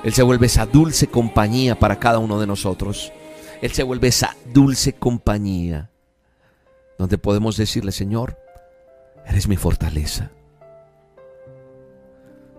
Él 0.04 0.12
se 0.12 0.22
vuelve 0.22 0.46
esa 0.46 0.66
dulce 0.66 1.06
compañía 1.08 1.78
para 1.78 1.98
cada 1.98 2.18
uno 2.18 2.40
de 2.40 2.46
nosotros. 2.46 3.12
Él 3.60 3.72
se 3.72 3.82
vuelve 3.82 4.08
esa 4.08 4.36
dulce 4.52 4.94
compañía 4.94 5.90
donde 6.98 7.18
podemos 7.18 7.56
decirle, 7.56 7.92
Señor, 7.92 8.38
eres 9.26 9.48
mi 9.48 9.56
fortaleza 9.56 10.30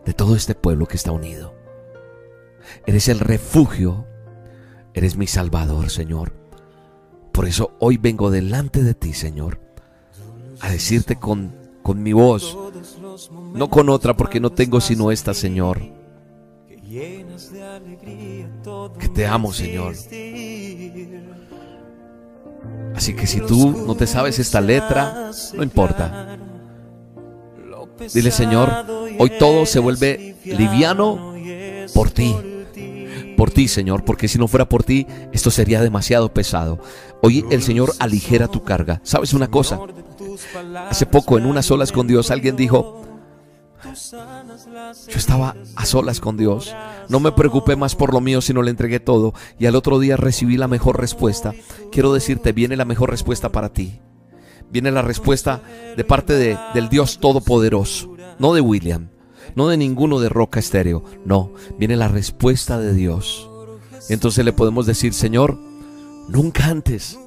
de 0.06 0.13
todo 0.13 0.36
este 0.36 0.56
pueblo 0.56 0.86
que 0.86 0.98
está 0.98 1.12
unido. 1.12 1.53
Eres 2.86 3.08
el 3.08 3.20
refugio, 3.20 4.06
eres 4.94 5.18
mi 5.18 5.27
salvador, 5.27 5.89
Señor. 5.89 6.43
Por 7.34 7.48
eso 7.48 7.72
hoy 7.80 7.98
vengo 7.98 8.30
delante 8.30 8.84
de 8.84 8.94
ti, 8.94 9.13
Señor, 9.13 9.60
a 10.62 10.70
decirte 10.70 11.18
con, 11.18 11.52
con 11.82 12.02
mi 12.02 12.13
voz, 12.13 12.56
no 13.54 13.70
con 13.72 13.90
otra 13.90 14.16
porque 14.16 14.40
no 14.40 14.52
tengo 14.52 14.80
sino 14.80 15.12
esta, 15.12 15.34
Señor. 15.34 15.82
Que 19.00 19.10
te 19.13 19.25
amo, 19.25 19.52
Señor. 19.52 19.96
Así 22.96 23.16
que 23.16 23.25
si 23.25 23.42
tú 23.42 23.84
no 23.88 23.96
te 23.96 24.06
sabes 24.06 24.38
esta 24.38 24.62
letra, 24.62 25.32
no 25.56 25.63
importa. 25.63 26.38
Dile, 28.13 28.30
Señor, 28.30 28.70
hoy 29.18 29.32
todo 29.40 29.66
se 29.66 29.80
vuelve 29.80 30.36
liviano 30.46 31.34
por 31.96 32.12
ti. 32.12 32.36
Por 33.44 33.52
ti, 33.52 33.68
Señor, 33.68 34.06
porque 34.06 34.30
si 34.30 34.38
no 34.38 34.48
fuera 34.48 34.70
por 34.70 34.86
ti, 34.86 35.06
esto 35.34 35.52
sería 35.52 35.82
demasiado 35.82 36.34
pesado. 36.34 36.80
Hoy 37.22 37.44
el 37.52 37.62
Señor 37.62 37.92
aligera 38.00 38.48
tu 38.48 38.64
carga. 38.64 39.02
¿Sabes 39.04 39.34
una 39.34 39.50
cosa? 39.50 39.82
Hace 40.90 41.06
poco 41.06 41.38
en 41.38 41.46
unas 41.46 41.66
solas 41.66 41.92
con 41.92 42.08
Dios 42.08 42.32
alguien 42.32 42.56
dijo, 42.56 43.02
yo 43.84 45.18
estaba 45.18 45.58
a 45.76 45.86
solas 45.86 46.22
con 46.22 46.38
Dios. 46.38 46.74
No 47.10 47.20
me 47.20 47.34
preocupé 47.34 47.76
más 47.76 47.96
por 47.96 48.14
lo 48.14 48.22
mío, 48.22 48.40
sino 48.40 48.62
le 48.62 48.72
entregué 48.72 49.02
todo. 49.02 49.34
Y 49.60 49.66
al 49.66 49.76
otro 49.76 50.00
día 50.00 50.16
recibí 50.16 50.56
la 50.56 50.70
mejor 50.70 51.02
respuesta. 51.02 51.54
Quiero 51.92 52.14
decirte, 52.14 52.54
viene 52.54 52.78
la 52.78 52.86
mejor 52.86 53.10
respuesta 53.10 53.52
para 53.52 53.74
ti. 53.74 54.00
Viene 54.72 54.90
la 54.90 55.02
respuesta 55.02 55.62
de 55.98 56.04
parte 56.06 56.32
de, 56.32 56.58
del 56.74 56.88
Dios 56.88 57.20
Todopoderoso. 57.20 58.16
No 58.40 58.54
de 58.54 58.62
William. 58.62 59.10
No 59.56 59.68
de 59.68 59.78
ninguno 59.78 60.20
de 60.20 60.30
Roca 60.30 60.60
Estéreo. 60.60 61.04
No, 61.26 61.52
viene 61.78 61.96
la 61.96 62.08
respuesta 62.08 62.80
de 62.80 62.94
Dios. 62.94 63.50
entonces 64.10 64.44
le 64.44 64.54
podemos 64.54 64.86
decir, 64.86 65.14
Señor, 65.14 65.58
nunca 66.28 66.66
antes, 66.66 67.18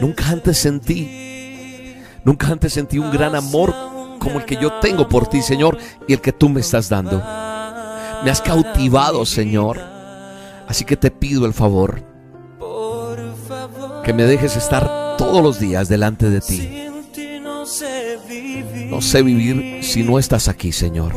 nunca 0.00 0.28
antes 0.28 0.58
sentí, 0.58 1.96
nunca 2.24 2.48
antes 2.48 2.72
sentí 2.72 2.98
un 2.98 3.10
gran 3.10 3.34
amor 3.34 3.74
como 4.18 4.38
el 4.38 4.44
que 4.44 4.56
yo 4.56 4.72
tengo 4.80 5.08
por 5.08 5.26
ti, 5.26 5.42
Señor, 5.42 5.78
y 6.06 6.12
el 6.12 6.20
que 6.20 6.32
tú 6.32 6.48
me 6.48 6.60
estás 6.60 6.88
dando. 6.88 7.18
Me 8.24 8.30
has 8.30 8.40
cautivado, 8.40 9.26
Señor. 9.26 9.80
Así 10.68 10.84
que 10.84 10.96
te 10.96 11.10
pido 11.10 11.44
el 11.44 11.52
favor 11.52 12.12
que 14.04 14.12
me 14.12 14.24
dejes 14.24 14.56
estar 14.56 15.16
todos 15.16 15.42
los 15.42 15.60
días 15.60 15.88
delante 15.88 16.28
de 16.28 16.40
ti. 16.40 16.91
No 18.92 19.00
sé 19.00 19.22
vivir 19.22 19.82
si 19.82 20.02
no 20.02 20.18
estás 20.18 20.48
aquí, 20.48 20.70
Señor. 20.70 21.14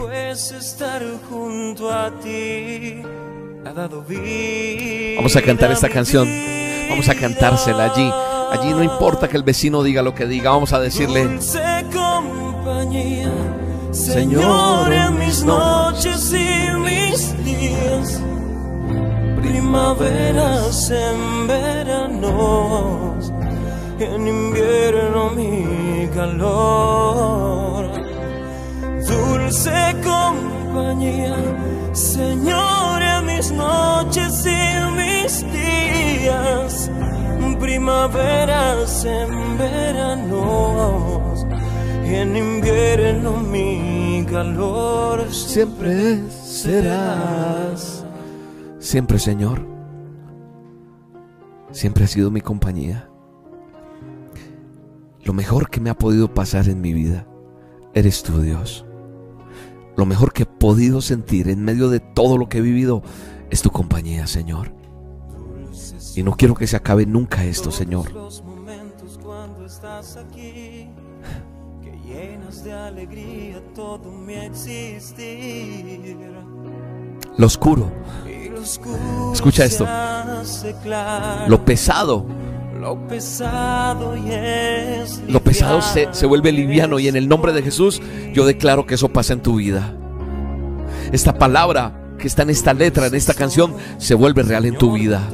Vamos 5.17 5.35
a 5.35 5.41
cantar 5.41 5.71
esta 5.71 5.89
canción. 5.89 6.25
Vamos 6.89 7.09
a 7.09 7.15
cantársela 7.15 7.91
allí. 7.91 8.09
Allí 8.51 8.69
no 8.71 8.81
importa 8.81 9.27
que 9.27 9.35
el 9.35 9.43
vecino 9.43 9.83
diga 9.83 10.01
lo 10.01 10.15
que 10.15 10.25
diga. 10.25 10.51
Vamos 10.51 10.71
a 10.71 10.79
decirle. 10.79 11.37
Señor, 13.91 14.93
en 14.93 15.19
mis 15.19 15.43
noches 15.43 16.31
y 16.31 16.77
mis 16.77 17.43
días, 17.43 18.21
primaveras 19.41 20.91
en 20.91 21.47
veranos, 21.47 23.33
en 23.99 24.27
invierno 24.27 25.29
mi 25.31 26.07
calor, 26.13 27.89
dulce 29.07 29.95
compañía, 30.03 31.35
Señor, 31.93 33.01
en 33.01 33.25
mis 33.25 33.51
noches 33.51 34.45
y 34.45 34.91
mis 34.97 35.43
días, 35.51 36.91
primaveras 37.59 39.05
en 39.05 39.57
veranos 39.57 41.45
en 42.15 42.35
invierno 42.35 43.37
mi 43.37 44.25
calor 44.29 45.31
siempre 45.31 46.29
serás. 46.29 48.05
Siempre, 48.79 49.19
Señor. 49.19 49.65
Siempre 51.71 52.05
has 52.05 52.11
sido 52.11 52.31
mi 52.31 52.41
compañía. 52.41 53.09
Lo 55.25 55.33
mejor 55.33 55.71
que 55.71 55.81
me 55.81 55.89
ha 55.89 55.97
podido 55.97 56.31
pasar 56.33 56.69
en 56.69 56.81
mi 56.81 56.93
vida 56.93 57.27
eres 57.95 58.21
tú, 58.21 58.41
Dios. 58.41 58.85
Lo 59.97 60.05
mejor 60.05 60.31
que 60.31 60.43
he 60.43 60.45
podido 60.45 61.01
sentir 61.01 61.49
en 61.49 61.63
medio 61.63 61.89
de 61.89 61.99
todo 61.99 62.37
lo 62.37 62.47
que 62.47 62.59
he 62.59 62.61
vivido 62.61 63.01
es 63.49 63.63
tu 63.63 63.71
compañía, 63.71 64.27
Señor. 64.27 64.71
Y 66.15 66.21
no 66.21 66.35
quiero 66.37 66.53
que 66.53 66.67
se 66.67 66.75
acabe 66.75 67.07
nunca 67.07 67.43
esto, 67.43 67.71
Señor. 67.71 68.11
Lo 77.37 77.47
oscuro. 77.47 77.91
Escucha 79.33 79.65
esto. 79.65 79.87
Lo 81.47 81.65
pesado. 81.65 82.27
Lo 82.85 83.07
pesado, 83.07 84.15
y 84.15 84.31
es 84.31 85.19
Lo 85.27 85.41
pesado 85.41 85.81
se, 85.81 86.07
se 86.11 86.27
vuelve 86.27 86.51
liviano 86.51 86.99
y 86.99 87.07
en 87.07 87.15
el 87.15 87.27
nombre 87.27 87.51
de 87.51 87.63
Jesús 87.63 87.99
yo 88.31 88.45
declaro 88.45 88.85
que 88.85 88.93
eso 88.93 89.09
pasa 89.09 89.33
en 89.33 89.41
tu 89.41 89.55
vida. 89.55 89.91
Esta 91.11 91.33
palabra 91.33 91.99
que 92.19 92.27
está 92.27 92.43
en 92.43 92.51
esta 92.51 92.75
letra, 92.75 93.07
en 93.07 93.15
esta 93.15 93.33
canción, 93.33 93.73
se 93.97 94.13
vuelve 94.13 94.43
real 94.43 94.65
en 94.65 94.77
tu 94.77 94.93
vida. 94.93 95.27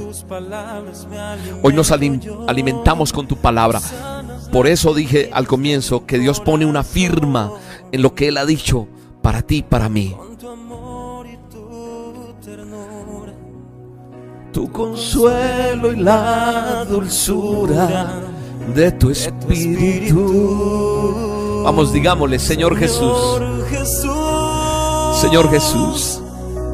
Hoy 1.61 1.73
nos 1.73 1.91
alim- 1.91 2.21
alimentamos 2.47 3.11
con 3.11 3.27
tu 3.27 3.35
palabra. 3.35 3.81
Por 4.53 4.67
eso 4.67 4.93
dije 4.93 5.29
al 5.33 5.45
comienzo 5.45 6.05
que 6.05 6.19
Dios 6.19 6.39
pone 6.39 6.65
una 6.65 6.83
firma 6.83 7.51
en 7.91 8.01
lo 8.01 8.15
que 8.15 8.29
Él 8.29 8.37
ha 8.37 8.45
dicho 8.45 8.87
para 9.21 9.41
ti 9.41 9.57
y 9.57 9.63
para 9.63 9.89
mí. 9.89 10.15
Tu 14.53 14.69
consuelo 14.71 15.93
y 15.93 15.95
la 15.97 16.85
dulzura 16.89 18.09
de 18.75 18.91
tu 18.91 19.09
espíritu. 19.09 20.21
Vamos, 21.63 21.93
digámosle, 21.93 22.37
Señor 22.37 22.75
Jesús. 22.77 23.39
Señor 25.21 25.49
Jesús. 25.49 26.21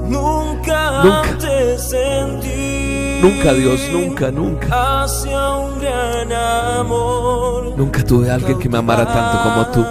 Nunca, 0.07 1.03
Nunca. 1.03 1.37
te 1.37 1.77
sentí. 1.77 3.19
Nunca, 3.21 3.53
Dios, 3.53 3.81
nunca, 3.91 4.31
nunca. 4.31 5.03
Hacia 5.03 5.51
un 5.57 5.79
gran 5.79 6.31
amor. 6.31 7.73
Nunca 7.77 8.03
tuve 8.03 8.31
a 8.31 8.35
alguien 8.35 8.57
que 8.57 8.69
me 8.69 8.77
amara 8.77 9.05
tanto 9.05 9.43
como 9.43 9.67
tú. 9.67 9.85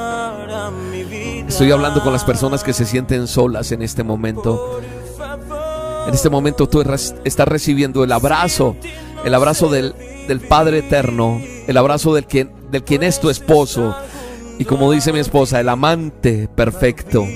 Estoy 1.46 1.70
hablando 1.70 2.02
con 2.02 2.12
las 2.12 2.24
personas 2.24 2.64
que 2.64 2.72
se 2.72 2.84
sienten 2.84 3.26
solas 3.28 3.70
en 3.72 3.82
este 3.82 4.02
momento. 4.02 4.80
En 6.06 6.14
este 6.14 6.30
momento 6.30 6.68
tú 6.68 6.82
estás 7.24 7.48
recibiendo 7.48 8.04
el 8.04 8.12
abrazo, 8.12 8.76
el 9.24 9.34
abrazo 9.34 9.68
del, 9.68 9.94
del 10.28 10.40
Padre 10.40 10.78
Eterno, 10.78 11.40
el 11.66 11.76
abrazo 11.76 12.14
del 12.14 12.26
quien, 12.26 12.52
del 12.70 12.84
quien 12.84 13.02
es 13.02 13.20
tu 13.20 13.30
esposo, 13.30 13.94
Y 14.58 14.64
como 14.64 14.90
dice 14.90 15.12
mi 15.12 15.18
esposa, 15.18 15.60
el 15.60 15.68
amante 15.68 16.48
perfecto. 16.48 17.26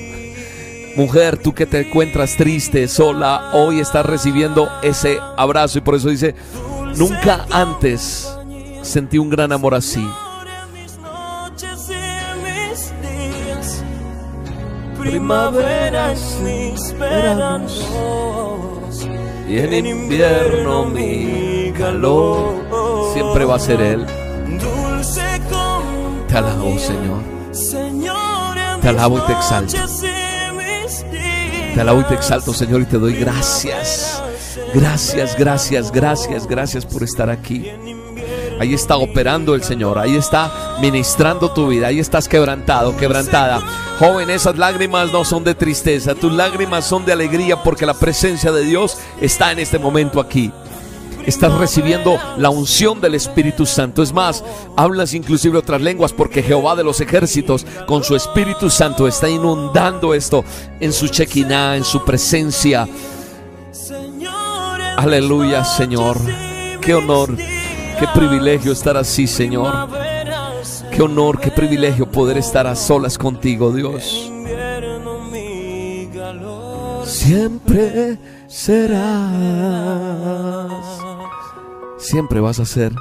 Mujer, 0.97 1.37
tú 1.37 1.53
que 1.53 1.67
te 1.67 1.81
encuentras 1.81 2.37
triste, 2.37 2.89
sola, 2.89 3.51
hoy 3.53 3.79
estás 3.79 4.07
recibiendo 4.07 4.69
ese 4.83 5.19
abrazo 5.37 5.79
y 5.79 5.81
por 5.83 5.97
eso 5.97 6.09
dice, 6.09 6.35
nunca 6.97 7.47
antes 7.51 8.35
sentí 8.83 9.19
un 9.19 9.31
gran 9.31 9.53
amor 9.53 9.75
así. 9.75 10.05
Primaveras 15.11 16.39
mis 16.43 16.97
veranos 16.97 17.85
Y 19.49 19.59
en 19.59 19.87
invierno 19.87 20.85
mi 20.85 21.73
calor 21.77 22.55
siempre 23.13 23.45
va 23.45 23.57
a 23.57 23.59
ser 23.59 23.81
Él. 23.81 24.07
Te 26.29 26.37
alabo, 26.37 26.79
Señor. 26.79 27.23
Te 28.81 28.89
alabo 28.89 29.19
y 29.19 29.21
te 29.23 29.33
exalto. 29.33 29.77
Te 31.75 31.81
alabo 31.81 32.01
y 32.01 32.05
te 32.05 32.15
exalto, 32.15 32.53
Señor, 32.53 32.83
y 32.83 32.85
te 32.85 32.99
doy 32.99 33.15
gracias. 33.15 34.23
Gracias, 34.73 35.37
gracias, 35.37 35.91
gracias, 35.91 36.47
gracias 36.47 36.87
por 36.87 37.03
estar 37.03 37.29
aquí. 37.31 37.67
Ahí 38.61 38.75
está 38.75 38.99
operando 38.99 39.55
el 39.55 39.63
Señor, 39.63 39.99
ahí 39.99 40.17
está 40.17 40.77
ministrando 40.83 41.51
tu 41.51 41.69
vida, 41.69 41.87
ahí 41.87 41.99
estás 41.99 42.29
quebrantado, 42.29 42.95
quebrantada. 42.95 43.59
Joven, 43.99 44.29
esas 44.29 44.59
lágrimas 44.59 45.11
no 45.11 45.25
son 45.25 45.45
de 45.45 45.55
tristeza, 45.55 46.15
tus 46.15 46.31
lágrimas 46.31 46.85
son 46.85 47.07
de 47.07 47.15
alegría 47.15 47.63
porque 47.63 47.87
la 47.87 47.95
presencia 47.95 48.53
de 48.53 48.63
Dios 48.63 48.99
está 49.19 49.51
en 49.51 49.61
este 49.61 49.79
momento 49.79 50.21
aquí. 50.21 50.53
Estás 51.25 51.55
recibiendo 51.55 52.19
la 52.37 52.51
unción 52.51 53.01
del 53.01 53.15
Espíritu 53.15 53.65
Santo. 53.65 54.03
Es 54.03 54.13
más, 54.13 54.45
hablas 54.77 55.15
inclusive 55.15 55.57
otras 55.57 55.81
lenguas 55.81 56.13
porque 56.13 56.43
Jehová 56.43 56.77
de 56.77 56.85
los 56.85 57.01
ejércitos 57.01 57.65
con 57.87 58.05
su 58.05 58.15
Espíritu 58.15 58.69
Santo 58.69 59.09
está 59.09 59.27
inundando 59.27 60.13
esto 60.13 60.45
en 60.81 60.93
su 60.93 61.09
chequiná, 61.09 61.77
en 61.77 61.85
su 61.85 62.05
presencia. 62.05 62.87
Aleluya, 64.99 65.65
Señor. 65.65 66.19
Qué 66.83 66.95
honor, 66.95 67.35
qué 68.01 68.09
privilegio 68.15 68.73
estar 68.73 68.97
así, 68.97 69.27
Señor. 69.27 69.89
Qué 70.91 71.03
honor, 71.03 71.39
qué 71.39 71.51
privilegio 71.51 72.11
poder 72.11 72.39
estar 72.39 72.67
a 72.67 72.75
solas 72.75 73.19
contigo, 73.19 73.73
Dios. 73.73 74.33
Siempre 77.05 78.19
serás. 78.47 79.53
Siempre 81.99 82.41
vas 82.41 82.59
a 82.59 82.65
ser. 82.65 82.93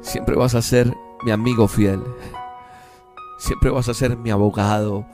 Siempre 0.00 0.34
vas 0.36 0.54
a 0.54 0.62
ser 0.62 0.90
mi 1.22 1.30
amigo 1.30 1.68
fiel. 1.68 2.02
Siempre 3.38 3.70
vas 3.70 3.88
a 3.88 3.94
ser 3.94 4.16
mi 4.16 4.30
abogado. 4.30 5.04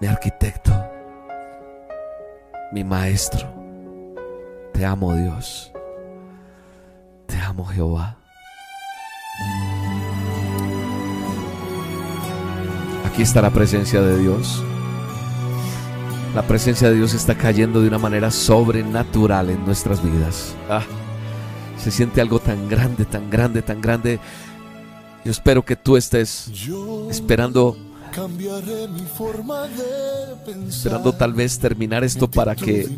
Mi 0.00 0.06
arquitecto. 0.06 0.72
Mi 2.72 2.84
maestro. 2.84 3.48
Te 4.72 4.84
amo 4.84 5.14
Dios. 5.14 5.72
Te 7.26 7.38
amo 7.40 7.64
Jehová. 7.66 8.16
Aquí 13.04 13.22
está 13.22 13.42
la 13.42 13.50
presencia 13.50 14.00
de 14.02 14.18
Dios. 14.18 14.62
La 16.34 16.42
presencia 16.42 16.90
de 16.90 16.96
Dios 16.96 17.14
está 17.14 17.34
cayendo 17.34 17.80
de 17.80 17.88
una 17.88 17.98
manera 17.98 18.30
sobrenatural 18.30 19.48
en 19.50 19.64
nuestras 19.64 20.02
vidas. 20.02 20.54
Ah, 20.68 20.84
se 21.78 21.90
siente 21.90 22.20
algo 22.20 22.38
tan 22.38 22.68
grande, 22.68 23.04
tan 23.04 23.30
grande, 23.30 23.62
tan 23.62 23.80
grande. 23.80 24.20
Yo 25.24 25.30
espero 25.30 25.64
que 25.64 25.76
tú 25.76 25.96
estés 25.96 26.50
esperando, 27.10 27.76
Cambiaré 28.16 28.88
mi 28.88 29.02
forma 29.02 29.64
de 29.68 30.36
pensar. 30.46 30.68
esperando 30.68 31.12
tal 31.12 31.34
vez 31.34 31.58
terminar 31.58 32.02
esto 32.02 32.30
para 32.30 32.56
que 32.56 32.88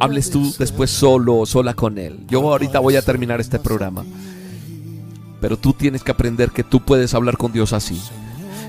hables 0.00 0.30
tú 0.30 0.54
después 0.58 0.90
solo 0.90 1.36
o 1.40 1.46
sola 1.46 1.74
con 1.74 1.98
Él. 1.98 2.20
Yo 2.28 2.40
ahorita 2.50 2.78
voy 2.80 2.96
a 2.96 3.02
terminar 3.02 3.42
este 3.42 3.58
programa. 3.58 4.04
Pero 5.38 5.58
tú 5.58 5.74
tienes 5.74 6.02
que 6.02 6.12
aprender 6.12 6.50
que 6.50 6.64
tú 6.64 6.80
puedes 6.80 7.12
hablar 7.12 7.36
con 7.36 7.52
Dios 7.52 7.74
así. 7.74 8.00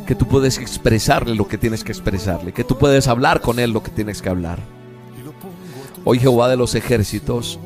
Que 0.05 0.15
tú 0.15 0.27
puedes 0.27 0.57
expresarle 0.57 1.33
lo 1.33 1.47
que 1.47 1.57
tienes 1.57 1.85
que 1.85 1.93
expresarle. 1.93 2.51
Que 2.51 2.65
tú 2.65 2.77
puedes 2.77 3.07
hablar 3.07 3.39
con 3.39 3.57
Él 3.57 3.71
lo 3.71 3.81
que 3.81 3.91
tienes 3.91 4.21
que 4.21 4.27
hablar. 4.27 4.59
Hoy 6.03 6.19
Jehová 6.19 6.49
de 6.49 6.57
los 6.57 6.75
ejércitos 6.75 7.57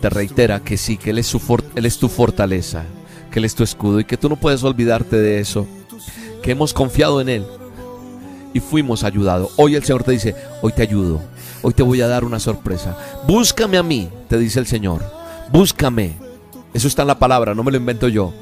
te 0.00 0.10
reitera 0.10 0.58
que 0.58 0.76
sí, 0.76 0.96
que 0.96 1.10
Él 1.10 1.18
es, 1.18 1.28
su 1.28 1.38
for- 1.38 1.62
él 1.76 1.86
es 1.86 1.98
tu 1.98 2.08
fortaleza, 2.08 2.82
que 3.30 3.38
Él 3.38 3.44
es 3.44 3.54
tu 3.54 3.62
escudo 3.62 4.00
y 4.00 4.04
que 4.04 4.16
tú 4.16 4.28
no 4.28 4.34
puedes 4.34 4.64
olvidarte 4.64 5.16
de 5.16 5.38
eso. 5.38 5.68
Que 6.44 6.50
hemos 6.50 6.74
confiado 6.74 7.22
en 7.22 7.30
Él 7.30 7.46
y 8.52 8.60
fuimos 8.60 9.02
ayudados. 9.02 9.52
Hoy 9.56 9.76
el 9.76 9.82
Señor 9.82 10.04
te 10.04 10.10
dice, 10.10 10.36
hoy 10.60 10.72
te 10.72 10.82
ayudo, 10.82 11.22
hoy 11.62 11.72
te 11.72 11.82
voy 11.82 12.02
a 12.02 12.06
dar 12.06 12.22
una 12.22 12.38
sorpresa. 12.38 12.98
Búscame 13.26 13.78
a 13.78 13.82
mí, 13.82 14.10
te 14.28 14.36
dice 14.36 14.60
el 14.60 14.66
Señor. 14.66 15.02
Búscame. 15.50 16.18
Eso 16.74 16.86
está 16.86 17.00
en 17.00 17.08
la 17.08 17.18
palabra, 17.18 17.54
no 17.54 17.64
me 17.64 17.70
lo 17.70 17.78
invento 17.78 18.08
yo. 18.08 18.34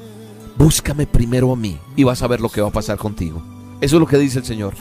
Búscame 0.57 1.07
primero 1.07 1.53
a 1.53 1.57
mí 1.57 1.79
y 1.95 2.03
vas 2.03 2.23
a 2.23 2.27
ver 2.27 2.41
lo 2.41 2.49
que 2.49 2.61
va 2.61 2.71
a 2.71 2.73
pasar 2.73 2.99
contigo. 2.99 3.41
Eso 3.81 3.95
es 3.95 4.01
lo 4.01 4.09
que 4.09 4.19
dice 4.19 4.41
el 4.41 4.45
Señor. 4.45 4.75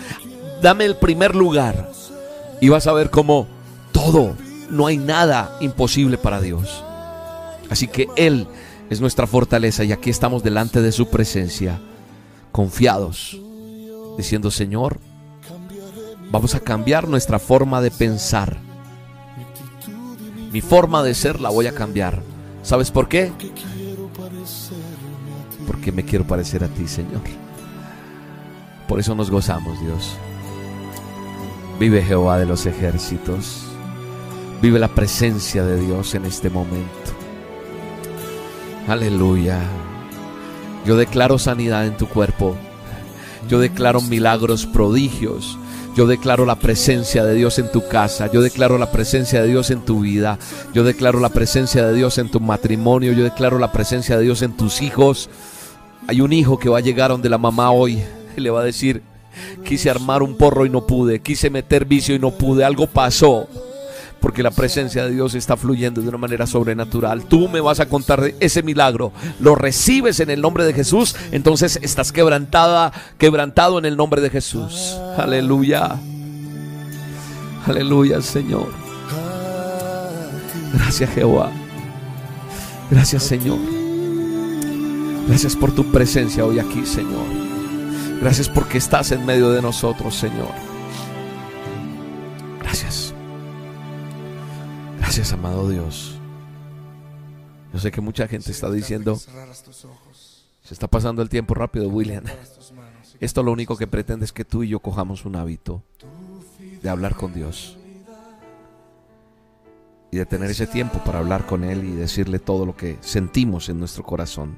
Dame 0.59 0.85
el 0.85 0.95
primer 0.95 1.35
lugar 1.35 1.91
y 2.59 2.69
vas 2.69 2.87
a 2.87 2.93
ver 2.93 3.11
cómo 3.11 3.45
todo, 3.91 4.35
no 4.71 4.87
hay 4.87 4.97
nada 4.97 5.55
imposible 5.59 6.17
para 6.17 6.41
Dios. 6.41 6.83
Así 7.69 7.87
que 7.87 8.07
Él 8.15 8.47
es 8.89 8.99
nuestra 8.99 9.27
fortaleza 9.27 9.83
y 9.83 9.91
aquí 9.91 10.09
estamos 10.09 10.41
delante 10.41 10.81
de 10.81 10.91
su 10.91 11.07
presencia, 11.07 11.79
confiados, 12.51 13.39
diciendo, 14.17 14.51
Señor, 14.51 14.99
vamos 16.31 16.55
a 16.55 16.59
cambiar 16.59 17.07
nuestra 17.07 17.39
forma 17.39 17.81
de 17.81 17.91
pensar. 17.91 18.57
Mi 20.51 20.61
forma 20.61 21.01
de 21.03 21.13
ser 21.13 21.39
la 21.39 21.49
voy 21.49 21.67
a 21.67 21.73
cambiar. 21.73 22.21
¿Sabes 22.63 22.91
por 22.91 23.07
qué? 23.07 23.31
Porque 25.65 25.91
me 25.91 26.03
quiero 26.03 26.25
parecer 26.25 26.63
a 26.63 26.67
ti, 26.67 26.87
Señor. 26.87 27.21
Por 28.87 28.99
eso 28.99 29.15
nos 29.15 29.31
gozamos, 29.31 29.79
Dios. 29.79 30.15
Vive 31.79 32.03
Jehová 32.03 32.37
de 32.37 32.45
los 32.45 32.65
ejércitos. 32.65 33.63
Vive 34.61 34.77
la 34.77 34.89
presencia 34.89 35.63
de 35.63 35.79
Dios 35.79 36.13
en 36.13 36.25
este 36.25 36.49
momento. 36.49 37.11
Aleluya. 38.87 39.80
Yo 40.85 40.97
declaro 40.97 41.37
sanidad 41.37 41.85
en 41.85 41.97
tu 41.97 42.07
cuerpo. 42.07 42.55
Yo 43.47 43.59
declaro 43.59 44.01
milagros, 44.01 44.65
prodigios. 44.65 45.57
Yo 45.95 46.07
declaro 46.07 46.45
la 46.45 46.55
presencia 46.55 47.23
de 47.25 47.35
Dios 47.35 47.59
en 47.59 47.71
tu 47.71 47.87
casa. 47.87 48.31
Yo 48.31 48.41
declaro 48.41 48.77
la 48.77 48.91
presencia 48.91 49.41
de 49.41 49.49
Dios 49.49 49.71
en 49.71 49.81
tu 49.81 50.01
vida. 50.01 50.39
Yo 50.73 50.83
declaro 50.83 51.19
la 51.19 51.29
presencia 51.29 51.85
de 51.85 51.93
Dios 51.93 52.17
en 52.17 52.29
tu 52.29 52.39
matrimonio. 52.39 53.13
Yo 53.13 53.23
declaro 53.23 53.59
la 53.59 53.71
presencia 53.71 54.17
de 54.17 54.23
Dios 54.23 54.41
en 54.41 54.55
tus 54.55 54.81
hijos. 54.81 55.29
Hay 56.07 56.21
un 56.21 56.33
hijo 56.33 56.57
que 56.57 56.69
va 56.69 56.79
a 56.79 56.81
llegar 56.81 57.11
donde 57.11 57.29
la 57.29 57.37
mamá 57.37 57.71
hoy 57.71 58.01
le 58.35 58.49
va 58.49 58.61
a 58.61 58.65
decir, 58.65 59.01
quise 59.65 59.89
armar 59.89 60.23
un 60.23 60.35
porro 60.35 60.65
y 60.65 60.69
no 60.69 60.85
pude, 60.87 61.21
quise 61.21 61.49
meter 61.49 61.85
vicio 61.85 62.15
y 62.15 62.19
no 62.19 62.31
pude, 62.31 62.63
algo 62.63 62.87
pasó. 62.87 63.47
Porque 64.21 64.43
la 64.43 64.51
presencia 64.51 65.03
de 65.03 65.11
Dios 65.11 65.33
está 65.33 65.57
fluyendo 65.57 66.01
de 66.01 66.07
una 66.07 66.17
manera 66.17 66.47
sobrenatural. 66.47 67.25
Tú 67.25 67.49
me 67.49 67.59
vas 67.59 67.79
a 67.79 67.89
contar 67.89 68.33
ese 68.39 68.63
milagro. 68.63 69.11
Lo 69.39 69.55
recibes 69.55 70.19
en 70.19 70.29
el 70.29 70.41
nombre 70.41 70.63
de 70.63 70.73
Jesús. 70.73 71.15
Entonces 71.31 71.79
estás 71.81 72.11
quebrantada, 72.11 72.93
quebrantado 73.17 73.79
en 73.79 73.85
el 73.85 73.97
nombre 73.97 74.21
de 74.21 74.29
Jesús. 74.29 74.95
Aleluya. 75.17 75.97
Aleluya, 77.65 78.21
Señor. 78.21 78.71
Gracias, 80.73 81.09
Jehová. 81.09 81.51
Gracias, 82.89 83.23
Señor. 83.23 83.59
Gracias 85.27 85.55
por 85.55 85.71
tu 85.73 85.91
presencia 85.91 86.45
hoy 86.45 86.59
aquí, 86.59 86.85
Señor. 86.85 87.25
Gracias 88.21 88.49
porque 88.49 88.77
estás 88.77 89.11
en 89.11 89.25
medio 89.25 89.49
de 89.51 89.61
nosotros, 89.61 90.15
Señor. 90.15 90.51
Gracias. 92.61 93.10
Gracias, 95.11 95.33
amado 95.33 95.67
Dios. 95.67 96.15
Yo 97.73 97.79
sé 97.81 97.91
que 97.91 97.99
mucha 97.99 98.29
gente 98.29 98.49
está 98.49 98.71
diciendo, 98.71 99.17
se 99.17 100.73
está 100.73 100.87
pasando 100.87 101.21
el 101.21 101.27
tiempo 101.27 101.53
rápido, 101.53 101.89
William. 101.89 102.23
Esto 103.19 103.43
lo 103.43 103.51
único 103.51 103.75
que 103.75 103.87
pretende 103.87 104.23
es 104.23 104.31
que 104.31 104.45
tú 104.45 104.63
y 104.63 104.69
yo 104.69 104.79
cojamos 104.79 105.25
un 105.25 105.35
hábito 105.35 105.83
de 106.81 106.89
hablar 106.89 107.15
con 107.15 107.33
Dios. 107.33 107.77
Y 110.11 110.15
de 110.15 110.25
tener 110.25 110.49
ese 110.49 110.65
tiempo 110.65 110.99
para 111.03 111.19
hablar 111.19 111.45
con 111.45 111.65
Él 111.65 111.83
y 111.83 111.91
decirle 111.91 112.39
todo 112.39 112.65
lo 112.65 112.77
que 112.77 112.97
sentimos 113.01 113.67
en 113.67 113.79
nuestro 113.79 114.03
corazón. 114.03 114.55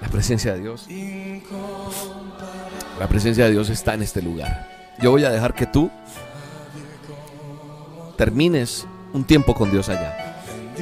La 0.00 0.08
presencia 0.08 0.54
de 0.54 0.60
Dios. 0.60 0.88
La 2.98 3.06
presencia 3.06 3.44
de 3.44 3.50
Dios 3.50 3.68
está 3.68 3.92
en 3.92 4.00
este 4.00 4.22
lugar. 4.22 4.96
Yo 5.02 5.10
voy 5.10 5.24
a 5.24 5.30
dejar 5.30 5.52
que 5.52 5.66
tú 5.66 5.90
termines 8.20 8.86
un 9.14 9.24
tiempo 9.24 9.54
con 9.54 9.70
Dios 9.70 9.88
allá. 9.88 10.36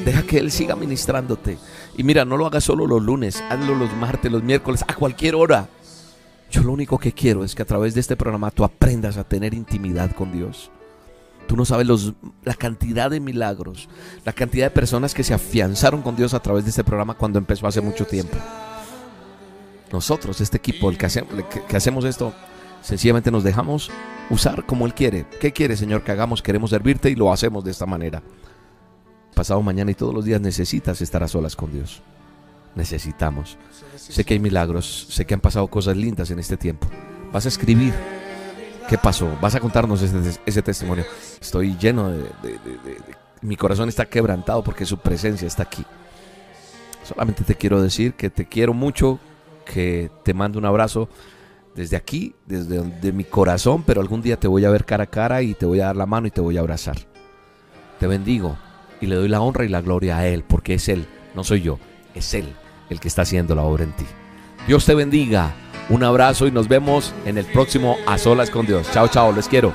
Deja 0.05 0.23
que 0.25 0.39
Él 0.39 0.51
siga 0.51 0.75
ministrándote. 0.75 1.57
Y 1.97 2.03
mira, 2.03 2.25
no 2.25 2.37
lo 2.37 2.47
hagas 2.47 2.65
solo 2.65 2.85
los 2.85 3.01
lunes, 3.01 3.45
hazlo 3.49 3.77
los 3.77 3.95
martes, 3.95 4.33
los 4.33 4.43
miércoles, 4.43 4.85
a 4.89 4.95
cualquier 4.97 5.37
hora. 5.37 5.69
Yo 6.51 6.65
lo 6.65 6.73
único 6.73 6.99
que 6.99 7.13
quiero 7.13 7.45
es 7.45 7.55
que 7.55 7.63
a 7.63 7.65
través 7.65 7.95
de 7.95 8.01
este 8.01 8.17
programa 8.17 8.51
tú 8.51 8.65
aprendas 8.65 9.19
a 9.19 9.23
tener 9.23 9.55
intimidad 9.55 10.11
con 10.17 10.33
Dios. 10.33 10.73
Tú 11.47 11.57
no 11.57 11.65
sabes 11.65 11.87
los, 11.87 12.13
la 12.43 12.55
cantidad 12.55 13.09
de 13.09 13.21
milagros, 13.21 13.89
la 14.25 14.33
cantidad 14.33 14.67
de 14.67 14.71
personas 14.71 15.15
que 15.15 15.23
se 15.23 15.33
afianzaron 15.33 16.03
con 16.03 16.17
Dios 16.17 16.35
a 16.35 16.43
través 16.43 16.65
de 16.65 16.71
este 16.71 16.83
programa 16.83 17.15
cuando 17.15 17.39
empezó 17.39 17.69
hace 17.69 17.81
mucho 17.81 18.05
tiempo. 18.05 18.37
Nosotros, 19.93 20.41
este 20.41 20.57
equipo, 20.57 20.91
el 20.91 20.99
que, 20.99 21.09
que 21.69 21.77
hacemos 21.77 22.05
esto, 22.05 22.35
sencillamente 22.83 23.31
nos 23.31 23.45
dejamos 23.45 23.91
usar 24.31 24.65
como 24.67 24.87
Él 24.87 24.95
quiere. 24.95 25.27
¿Qué 25.41 25.53
quiere, 25.53 25.77
Señor, 25.77 26.03
que 26.03 26.13
hagamos? 26.13 26.43
Queremos 26.43 26.71
servirte 26.71 27.11
y 27.11 27.15
lo 27.15 27.33
hacemos 27.33 27.65
de 27.65 27.71
esta 27.71 27.87
manera. 27.87 28.23
Pasado 29.35 29.63
mañana 29.63 29.91
y 29.91 29.95
todos 29.95 30.15
los 30.15 30.25
días 30.25 30.41
necesitas 30.41 31.01
estar 31.01 31.23
a 31.23 31.29
solas 31.29 31.57
con 31.57 31.73
Dios. 31.73 32.03
Necesitamos. 32.75 33.57
Sé 33.97 34.25
que 34.25 34.35
hay 34.35 34.41
milagros, 34.41 35.07
sé 35.11 35.25
que 35.25 35.35
han 35.35 35.41
pasado 35.41 35.67
cosas 35.69 35.97
lindas 35.97 36.31
en 36.31 36.39
este 36.39 36.57
tiempo. 36.57 36.87
Vas 37.33 37.45
a 37.45 37.49
escribir 37.49 37.93
qué 38.89 38.97
pasó, 38.99 39.37
vas 39.41 39.55
a 39.55 39.61
contarnos 39.61 40.03
ese, 40.03 40.63
testimonio. 40.63 41.05
Estoy 41.41 41.77
lleno 41.77 42.11
de, 42.11 42.31
Mi 43.43 43.57
corazón 43.57 43.89
está 43.89 44.07
quebrantado 44.07 44.63
porque 44.63 44.87
su 44.87 44.99
presencia 44.99 45.47
está 45.47 45.65
aquí. 45.65 45.85
Solamente 47.05 47.45
te 47.45 47.55
quiero 47.55 47.81
decir 47.81 48.15
que 48.15 48.31
te 48.31 48.47
quiero 48.47 48.75
mucho, 48.75 49.19
que 49.65 50.11
te 50.25 50.35
mando 50.35 50.59
un 50.59 50.65
abrazo 50.65 51.09
desde 51.79 51.97
aquí, 51.97 52.35
desde 52.45 52.83
de 52.83 53.13
mi 53.13 53.23
corazón, 53.23 53.85
pero 53.87 54.01
algún 54.01 54.21
día 54.21 54.37
te 54.37 54.49
voy 54.49 54.65
a 54.65 54.71
ver 54.71 54.85
cara 54.85 55.05
a 55.05 55.07
cara 55.07 55.43
y 55.43 55.55
te 55.55 55.65
voy 55.65 55.79
a 55.79 55.87
dar 55.87 55.97
la 55.97 56.07
mano 56.07 56.27
y 56.27 56.33
te 56.33 56.41
voy 56.41 56.57
a 56.57 56.61
abrazar. 56.61 56.97
Te 58.01 58.09
bendigo 58.09 58.57
y 59.01 59.07
le 59.07 59.15
doy 59.15 59.29
la 59.29 59.41
honra 59.41 59.65
y 59.65 59.69
la 59.69 59.81
gloria 59.81 60.19
a 60.19 60.27
Él, 60.27 60.43
porque 60.43 60.75
es 60.75 60.89
Él, 60.89 61.07
no 61.37 61.45
soy 61.45 61.63
yo, 61.63 61.79
es 62.17 62.35
Él 62.35 62.53
el 62.91 62.99
que 62.99 63.07
está 63.07 63.23
haciendo 63.23 63.55
la 63.55 63.63
obra 63.63 63.85
en 63.85 63.93
ti. 63.93 64.07
Dios 64.67 64.87
te 64.87 64.97
bendiga, 64.97 65.55
un 65.89 66.03
abrazo 66.03 66.49
y 66.49 66.51
nos 66.51 66.67
vemos 66.67 67.15
en 67.25 67.39
el 67.39 67.47
próximo 67.47 67.97
A 68.09 68.19
Solas 68.19 68.51
con 68.51 68.67
Dios. 68.67 68.91
Chao, 68.93 69.07
chao, 69.07 69.31
les 69.33 69.47
quiero. 69.47 69.73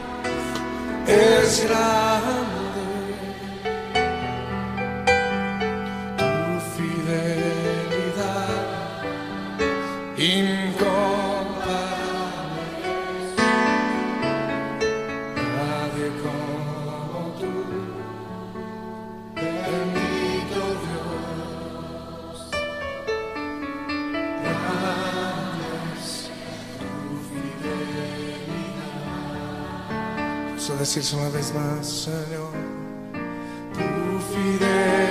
Tu 34.34 35.03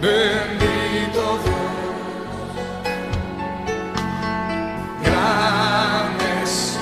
Bendito 0.00 1.38
Dios. 1.42 1.66
Grande 5.02 6.42
es 6.42 6.78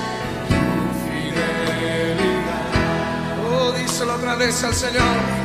tu 0.49 0.63
fidelidad. 1.05 2.69
Oh, 3.49 3.71
díselo 3.71 4.15
otra 4.15 4.35
vez 4.35 4.63
al 4.63 4.73
Señor. 4.73 5.44